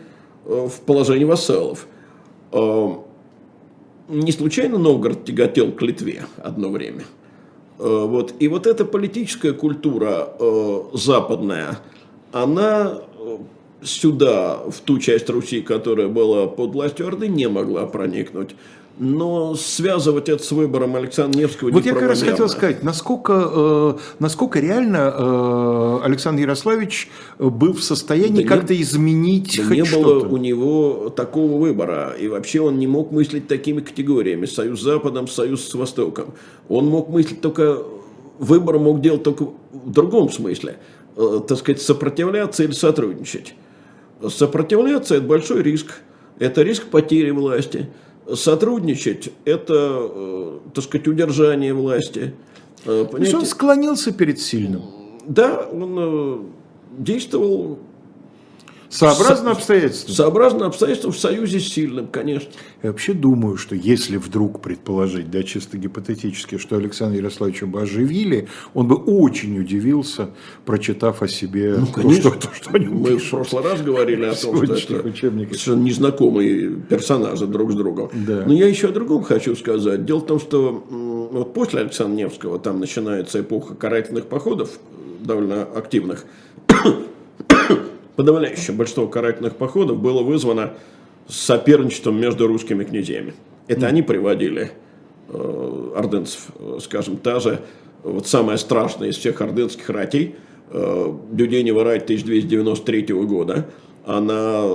[0.45, 1.85] э, в положении вассалов.
[2.51, 2.95] Э,
[4.09, 7.03] не случайно Новгород тяготел к Литве одно время.
[7.77, 8.35] Вот.
[8.39, 10.33] И вот эта политическая культура
[10.93, 11.79] западная,
[12.31, 13.01] она
[13.83, 18.55] сюда, в ту часть Руси, которая была под властью Орды, не могла проникнуть.
[18.99, 23.93] Но связывать это с выбором Александра Невского Вот я как раз хотел сказать, насколько, э,
[24.19, 27.09] насколько реально э, Александр Ярославич
[27.39, 32.27] был в состоянии да как-то изменить да хоть не было у него такого выбора, и
[32.27, 36.33] вообще он не мог мыслить такими категориями, союз с Западом, союз с Востоком.
[36.67, 37.79] Он мог мыслить только,
[38.39, 40.77] выбор мог делать только в другом смысле,
[41.15, 43.55] э, так сказать, сопротивляться или сотрудничать.
[44.29, 46.01] Сопротивляться– это большой риск,
[46.39, 47.89] это риск потери власти–
[48.35, 52.33] сотрудничать– это, э, так сказать, удержание власти.
[52.85, 54.83] Э, То есть он склонился перед сильным?
[55.25, 56.37] Да, он э,
[56.97, 57.79] действовал
[58.91, 60.13] Сообразно обстоятельствам?
[60.13, 62.51] Сообразно обстоятельствам в союзе с сильным, конечно.
[62.83, 68.49] Я вообще думаю, что если вдруг предположить, да, чисто гипотетически, что Александра Ярославича бы оживили,
[68.73, 70.31] он бы очень удивился,
[70.65, 72.31] прочитав о себе ну, конечно.
[72.31, 73.27] то, что, то, что они Мы пишут.
[73.27, 75.57] в прошлый раз говорили о том, что это учебниках.
[75.57, 78.09] совершенно незнакомые персонажи друг с другом.
[78.13, 78.43] Да.
[78.45, 80.05] Но я еще о другом хочу сказать.
[80.05, 80.83] Дело в том, что
[81.31, 84.71] вот после Александра Невского там начинается эпоха карательных походов,
[85.21, 86.25] довольно активных
[88.21, 90.73] подавляющее большинство карательных походов было вызвано
[91.27, 93.33] соперничеством между русскими князьями.
[93.67, 94.69] Это они приводили
[95.27, 97.61] э, ордынцев, э, скажем, та же,
[98.03, 100.35] вот самая страшная из всех ордынских ратей,
[100.69, 101.13] э,
[101.83, 103.65] рать 1293 года,
[104.05, 104.67] она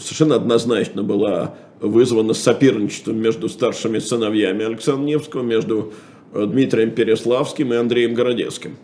[0.00, 5.92] совершенно однозначно была вызвана соперничеством между старшими сыновьями Александра Невского, между
[6.32, 8.78] э, Дмитрием Переславским и Андреем Городецким.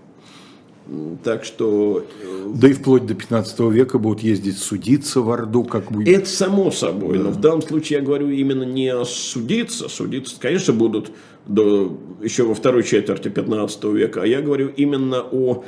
[1.23, 2.05] Так что...
[2.23, 6.09] Э, да и вплоть до 15 века будут ездить судиться в Орду, как будет.
[6.09, 7.25] Это само собой, да.
[7.25, 11.13] но в данном случае я говорю именно не судиться, судиться, конечно, будут
[11.47, 15.65] до, еще во второй четверти 15 века, а я говорю именно о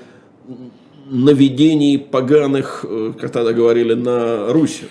[1.07, 4.83] наведении поганых, э, как тогда говорили, на Русь.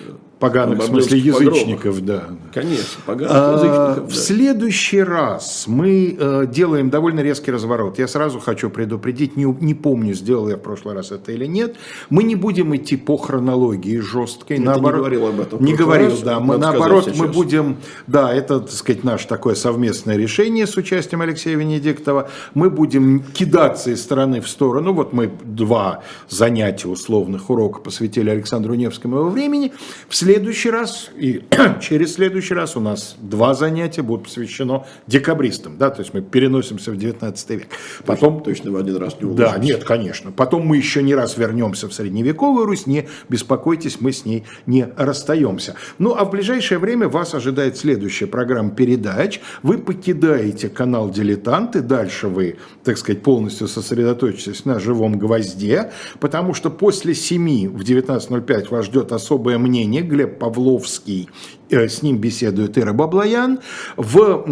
[0.44, 2.26] Поганых, в смысле язычников, да.
[2.54, 4.12] Конечно, поганых а, язычников.
[4.12, 4.22] В да.
[4.22, 7.98] следующий раз мы э, делаем довольно резкий разворот.
[7.98, 11.78] Я сразу хочу предупредить, не, не помню, сделал я в прошлый раз это или нет.
[12.10, 14.58] Мы не будем идти по хронологии жесткой.
[14.58, 15.64] Ты наоборот, не говорил об этом.
[15.64, 16.42] Не говорил, раз, да.
[16.42, 17.78] Мы, наоборот, мы будем,
[18.08, 22.30] да, это, так сказать, наше такое совместное решение с участием Алексея Венедиктова.
[22.54, 24.92] Мы будем кидаться из стороны в сторону.
[24.92, 29.72] Вот мы два занятия условных урока посвятили Александру Невскому его времени.
[30.10, 31.44] В следующий раз и
[31.82, 36.92] через следующий раз у нас два занятия будут посвящено декабристам, да, то есть мы переносимся
[36.92, 37.68] в 19 век.
[38.04, 39.54] Потом точно в один раз не уложимся.
[39.54, 40.32] Да, нет, конечно.
[40.32, 44.88] Потом мы еще не раз вернемся в средневековую Русь, не беспокойтесь, мы с ней не
[44.98, 45.76] расстаемся.
[46.00, 49.40] Ну, а в ближайшее время вас ожидает следующая программа передач.
[49.62, 56.72] Вы покидаете канал «Дилетанты», дальше вы, так сказать, полностью сосредоточитесь на «Живом гвозде», потому что
[56.72, 61.30] после 7 в 19.05 вас ждет особое мнение, Глеб Павловский,
[61.70, 63.60] э, с ним беседует Ира Баблоян.
[63.98, 64.46] В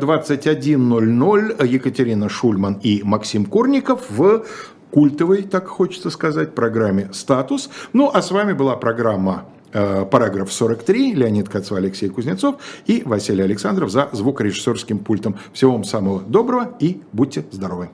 [0.00, 4.44] 21.00 Екатерина Шульман и Максим Курников в
[4.90, 7.70] культовой, так хочется сказать, программе «Статус».
[7.92, 12.54] Ну, а с вами была программа Э, параграф 43, Леонид Кацва, Алексей Кузнецов
[12.86, 15.36] и Василий Александров за звукорежиссерским пультом.
[15.52, 17.90] Всего вам самого доброго и будьте здоровы.